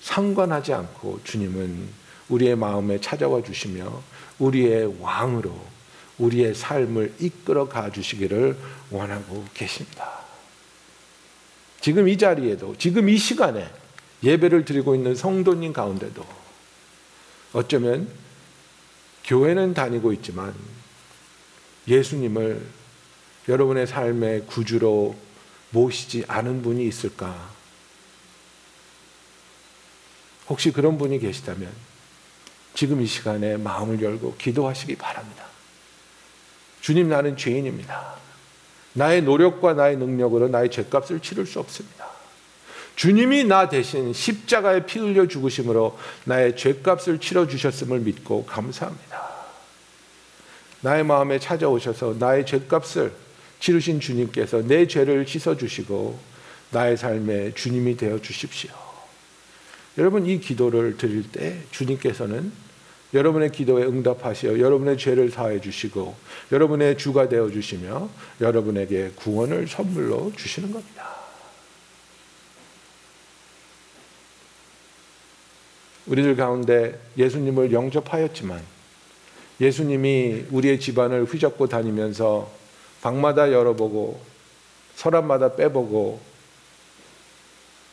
상관하지 0.00 0.72
않고 0.72 1.20
주님은 1.24 1.88
우리의 2.28 2.56
마음에 2.56 3.00
찾아와 3.00 3.42
주시며 3.42 4.02
우리의 4.38 4.96
왕으로 5.00 5.52
우리의 6.18 6.54
삶을 6.54 7.14
이끌어 7.20 7.68
가 7.68 7.90
주시기를 7.90 8.56
원하고 8.90 9.44
계십니다. 9.54 10.22
지금 11.80 12.08
이 12.08 12.16
자리에도 12.16 12.76
지금 12.78 13.08
이 13.08 13.16
시간에 13.16 13.68
예배를 14.22 14.64
드리고 14.64 14.94
있는 14.94 15.14
성도님 15.14 15.72
가운데도 15.72 16.24
어쩌면 17.52 18.08
교회는 19.24 19.74
다니고 19.74 20.12
있지만 20.14 20.54
예수님을 21.88 22.64
여러분의 23.48 23.86
삶의 23.86 24.46
구주로 24.46 25.16
모시지 25.70 26.24
않은 26.28 26.62
분이 26.62 26.86
있을까? 26.86 27.50
혹시 30.48 30.70
그런 30.72 30.98
분이 30.98 31.18
계시다면 31.18 31.72
지금 32.74 33.00
이 33.00 33.06
시간에 33.06 33.56
마음을 33.56 34.00
열고 34.00 34.36
기도하시기 34.36 34.96
바랍니다. 34.96 35.44
주님 36.80 37.08
나는 37.08 37.36
죄인입니다. 37.36 38.16
나의 38.94 39.22
노력과 39.22 39.74
나의 39.74 39.96
능력으로 39.96 40.48
나의 40.48 40.70
죄값을 40.70 41.20
치를 41.20 41.46
수 41.46 41.60
없습니다. 41.60 42.11
주님이 42.96 43.44
나 43.44 43.68
대신 43.68 44.12
십자가에 44.12 44.86
피 44.86 44.98
흘려 44.98 45.26
죽으심으로 45.26 45.98
나의 46.24 46.56
죄값을 46.56 47.18
치러 47.18 47.46
주셨음을 47.46 48.00
믿고 48.00 48.44
감사합니다. 48.46 49.32
나의 50.82 51.04
마음에 51.04 51.38
찾아오셔서 51.38 52.16
나의 52.18 52.44
죄값을 52.44 53.12
치르신 53.60 54.00
주님께서 54.00 54.62
내 54.66 54.86
죄를 54.86 55.26
씻어 55.26 55.56
주시고 55.56 56.18
나의 56.70 56.96
삶에 56.96 57.54
주님이 57.54 57.96
되어 57.96 58.18
주십시오. 58.20 58.70
여러분 59.98 60.26
이 60.26 60.40
기도를 60.40 60.96
드릴 60.96 61.30
때 61.30 61.58
주님께서는 61.70 62.50
여러분의 63.14 63.52
기도에 63.52 63.84
응답하시어 63.84 64.58
여러분의 64.58 64.96
죄를 64.96 65.30
사해 65.30 65.60
주시고 65.60 66.16
여러분의 66.50 66.96
주가 66.96 67.28
되어 67.28 67.50
주시며 67.50 68.08
여러분에게 68.40 69.12
구원을 69.16 69.68
선물로 69.68 70.32
주시는 70.34 70.72
겁니다. 70.72 71.21
우리들 76.12 76.36
가운데 76.36 77.00
예수님을 77.16 77.72
영접하였지만 77.72 78.60
예수님이 79.62 80.44
우리의 80.50 80.78
집안을 80.78 81.24
휘젓고 81.24 81.68
다니면서 81.68 82.50
방마다 83.00 83.50
열어보고 83.50 84.20
서랍마다 84.94 85.56
빼보고 85.56 86.20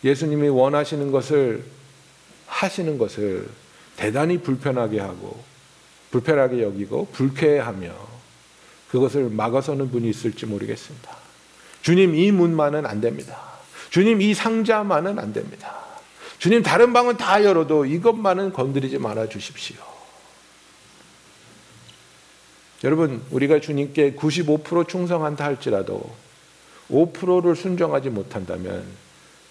예수님이 0.04 0.50
원하시는 0.50 1.12
것을 1.12 1.64
하시는 2.46 2.98
것을 2.98 3.48
대단히 3.96 4.40
불편하게 4.40 5.00
하고 5.00 5.42
불편하게 6.12 6.62
여기고 6.62 7.08
불쾌해하며 7.14 7.90
그것을 8.92 9.30
막아서는 9.30 9.92
분이 9.92 10.10
있을지 10.10 10.46
모르겠습니다. 10.46 11.16
주님 11.84 12.16
이 12.16 12.34
문만은 12.34 12.86
안 12.86 13.00
됩니다. 13.00 13.40
주님 13.92 14.22
이 14.22 14.34
상자만은 14.34 15.20
안 15.20 15.32
됩니다. 15.32 15.89
주님 16.40 16.64
다른 16.64 16.94
방은 16.94 17.18
다 17.18 17.44
열어도 17.44 17.86
이것만은 17.86 18.54
건드리지 18.54 18.98
말아 18.98 19.28
주십시오. 19.28 19.78
여러분 22.86 23.22
우리가 23.30 23.60
주님께 23.60 24.14
95% 24.14 24.88
충성한다 24.88 25.44
할지라도 25.44 26.16
5%를 26.90 27.58
순종하지 27.58 28.10
못한다면 28.10 28.86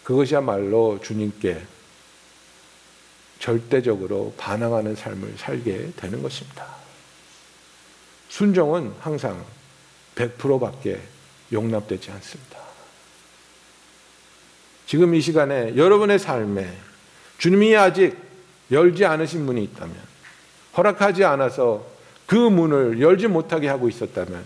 그것이야말로 0.02 0.98
주님께 1.02 1.62
절대적으로 3.38 4.32
반항하는 4.38 4.96
삶을 4.96 5.34
살게 5.36 5.92
되는 5.94 6.22
것입니다. 6.22 6.66
순종은 8.30 8.94
항상 8.98 9.44
100%밖에 10.14 11.00
용납되지 11.52 12.10
않습니다. 12.10 12.67
지금 14.88 15.14
이 15.14 15.20
시간에 15.20 15.76
여러분의 15.76 16.18
삶에 16.18 16.66
주님이 17.36 17.76
아직 17.76 18.16
열지 18.70 19.04
않으신 19.04 19.44
문이 19.44 19.62
있다면 19.64 19.94
허락하지 20.78 21.24
않아서 21.24 21.86
그 22.24 22.34
문을 22.34 22.98
열지 22.98 23.26
못하게 23.26 23.68
하고 23.68 23.90
있었다면 23.90 24.42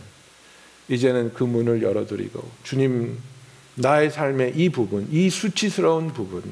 이제는 0.88 1.32
그 1.32 1.44
문을 1.44 1.80
열어드리고 1.80 2.50
주님 2.64 3.20
나의 3.76 4.10
삶의 4.10 4.54
이 4.56 4.68
부분, 4.68 5.06
이 5.12 5.30
수치스러운 5.30 6.12
부분, 6.12 6.42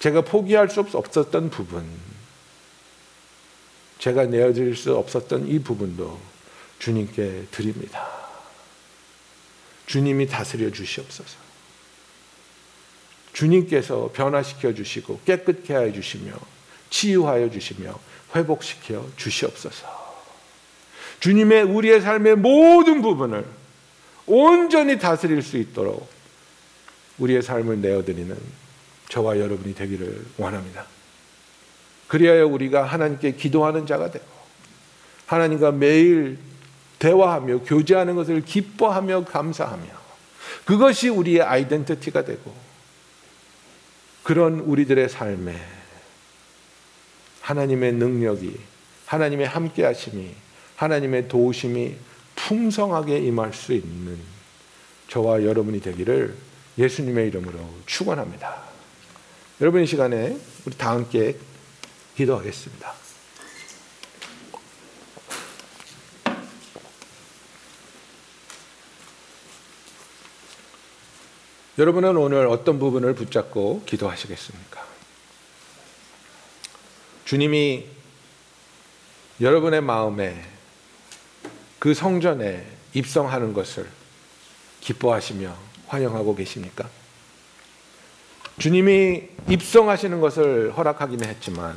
제가 0.00 0.22
포기할 0.22 0.68
수 0.68 0.80
없었던 0.80 1.50
부분, 1.50 1.86
제가 4.00 4.24
내어드릴 4.24 4.74
수 4.74 4.96
없었던 4.96 5.46
이 5.46 5.60
부분도 5.60 6.20
주님께 6.80 7.46
드립니다. 7.52 8.08
주님이 9.86 10.26
다스려 10.26 10.68
주시옵소서. 10.70 11.43
주님께서 13.34 14.10
변화시켜 14.14 14.72
주시고 14.72 15.20
깨끗게 15.26 15.74
하여 15.74 15.92
주시며 15.92 16.32
치유하여 16.88 17.50
주시며 17.50 17.98
회복시켜 18.34 19.06
주시옵소서. 19.16 20.04
주님의 21.20 21.64
우리의 21.64 22.00
삶의 22.00 22.36
모든 22.36 23.02
부분을 23.02 23.44
온전히 24.26 24.98
다스릴 24.98 25.42
수 25.42 25.58
있도록 25.58 26.08
우리의 27.18 27.42
삶을 27.42 27.80
내어드리는 27.80 28.36
저와 29.08 29.38
여러분이 29.38 29.74
되기를 29.74 30.24
원합니다. 30.38 30.86
그리하여 32.08 32.46
우리가 32.46 32.84
하나님께 32.84 33.32
기도하는 33.32 33.86
자가 33.86 34.10
되고 34.10 34.24
하나님과 35.26 35.72
매일 35.72 36.38
대화하며 36.98 37.60
교제하는 37.60 38.14
것을 38.14 38.44
기뻐하며 38.44 39.24
감사하며 39.24 39.84
그것이 40.64 41.08
우리의 41.08 41.42
아이덴티티가 41.42 42.24
되고 42.24 42.63
그런 44.24 44.58
우리들의 44.60 45.08
삶에 45.08 45.54
하나님의 47.42 47.92
능력이 47.92 48.58
하나님의 49.06 49.46
함께하심이 49.46 50.34
하나님의 50.76 51.28
도우심이 51.28 51.94
풍성하게 52.34 53.18
임할 53.18 53.52
수 53.52 53.72
있는 53.74 54.18
저와 55.08 55.44
여러분이 55.44 55.80
되기를 55.80 56.34
예수님의 56.78 57.28
이름으로 57.28 57.58
축원합니다. 57.86 58.62
여러분 59.60 59.82
이 59.82 59.86
시간에 59.86 60.36
우리 60.66 60.76
다 60.76 60.90
함께 60.92 61.36
기도하겠습니다. 62.16 63.03
여러분은 71.76 72.16
오늘 72.16 72.46
어떤 72.46 72.78
부분을 72.78 73.16
붙잡고 73.16 73.82
기도하시겠습니까? 73.84 74.84
주님이 77.24 77.86
여러분의 79.40 79.80
마음에 79.80 80.40
그 81.80 81.92
성전에 81.92 82.64
입성하는 82.92 83.52
것을 83.54 83.88
기뻐하시며 84.82 85.56
환영하고 85.88 86.36
계십니까? 86.36 86.88
주님이 88.60 89.24
입성하시는 89.48 90.20
것을 90.20 90.72
허락하기는 90.76 91.26
했지만 91.26 91.76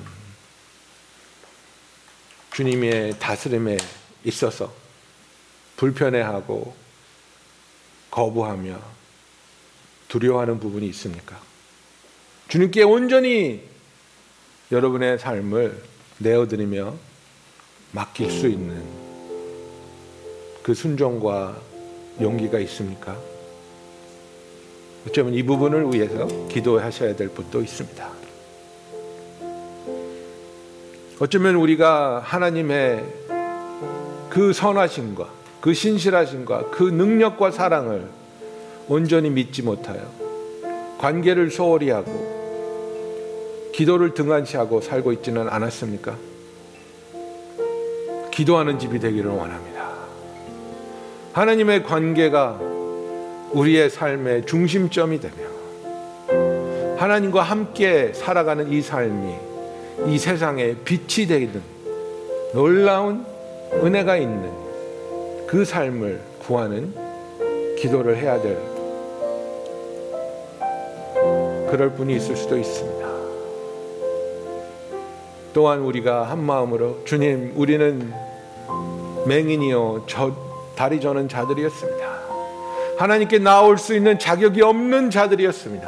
주님의 2.53 3.17
다스림에 3.17 3.77
있어서 4.25 4.71
불편해하고 5.75 6.75
거부하며 8.11 8.96
두려워하는 10.07 10.59
부분이 10.59 10.87
있습니까? 10.89 11.37
주님께 12.47 12.83
온전히 12.83 13.61
여러분의 14.71 15.19
삶을 15.19 15.81
내어드리며 16.19 16.95
맡길 17.91 18.31
수 18.31 18.47
있는 18.47 18.83
그 20.63 20.73
순종과 20.73 21.61
용기가 22.21 22.59
있습니까? 22.59 23.17
어쩌면 25.07 25.33
이 25.33 25.43
부분을 25.43 25.93
위해서 25.93 26.27
기도하셔야 26.47 27.15
될 27.15 27.29
분도 27.29 27.61
있습니다. 27.61 28.09
어쩌면 31.19 31.55
우리가 31.55 32.19
하나님의 32.19 33.03
그 34.29 34.53
선하심과 34.53 35.29
그 35.61 35.73
신실하심과 35.73 36.71
그 36.71 36.83
능력과 36.83 37.51
사랑을 37.51 38.07
온전히 38.87 39.29
믿지 39.29 39.61
못하여 39.61 39.99
관계를 40.97 41.51
소홀히 41.51 41.89
하고 41.89 42.37
기도를 43.73 44.13
등한시하고 44.13 44.81
살고 44.81 45.11
있지는 45.13 45.49
않았습니까? 45.49 46.15
기도하는 48.31 48.79
집이 48.79 48.99
되기를 48.99 49.29
원합니다. 49.29 49.77
하나님의 51.33 51.83
관계가 51.83 52.59
우리의 53.51 53.89
삶의 53.89 54.45
중심점이 54.45 55.19
되며 55.19 55.35
하나님과 56.97 57.43
함께 57.43 58.11
살아가는 58.13 58.71
이 58.71 58.81
삶이 58.81 59.35
이 60.07 60.17
세상에 60.17 60.75
빛이 60.83 61.27
되는 61.27 61.61
놀라운 62.53 63.25
은혜가 63.73 64.17
있는 64.17 64.51
그 65.45 65.63
삶을 65.63 66.21
구하는 66.39 66.93
기도를 67.77 68.17
해야 68.17 68.41
될 68.41 68.57
그럴 71.69 71.91
분이 71.93 72.15
있을 72.15 72.35
수도 72.35 72.57
있습니다. 72.57 73.07
또한 75.53 75.79
우리가 75.79 76.23
한 76.23 76.43
마음으로 76.43 77.03
주님 77.03 77.53
우리는 77.55 78.13
맹인이요 79.25 80.03
저 80.07 80.31
다리 80.75 81.01
저는 81.01 81.27
자들이었습니다. 81.27 82.05
하나님께 82.97 83.39
나올 83.39 83.77
수 83.77 83.95
있는 83.95 84.17
자격이 84.19 84.61
없는 84.61 85.09
자들이었습니다. 85.09 85.87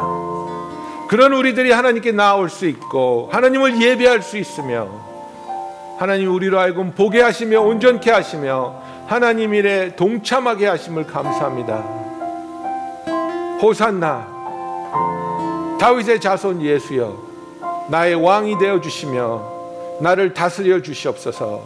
그런 1.08 1.34
우리들이 1.34 1.72
하나님께 1.72 2.12
나올 2.12 2.50
수 2.50 2.68
있고 2.68 3.30
하나님을 3.32 3.82
예배할 3.82 4.22
수 4.22 4.38
있으며 4.38 4.88
하나님 5.98 6.34
우리로 6.34 6.60
하여금 6.60 6.92
보게 6.92 7.22
하시며 7.22 7.62
온전케 7.62 8.12
하시며 8.12 8.82
하나님 9.08 9.54
일에 9.54 9.96
동참하게 9.96 10.68
하심을 10.68 11.08
감사합니다. 11.08 11.78
호산나 13.62 14.40
다윗의 15.80 16.20
자손 16.20 16.62
예수여 16.62 17.18
나의 17.90 18.16
왕이 18.16 18.58
되어 18.58 18.82
주시며 18.82 19.42
나를 20.02 20.34
다스려 20.34 20.82
주시옵소서 20.82 21.64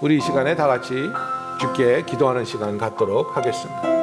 우리 0.00 0.18
이 0.18 0.20
시간에 0.20 0.54
다 0.54 0.68
같이 0.68 0.94
주께 1.60 2.04
기도하는 2.04 2.44
시간 2.44 2.78
갖도록 2.78 3.36
하겠습니다. 3.36 3.97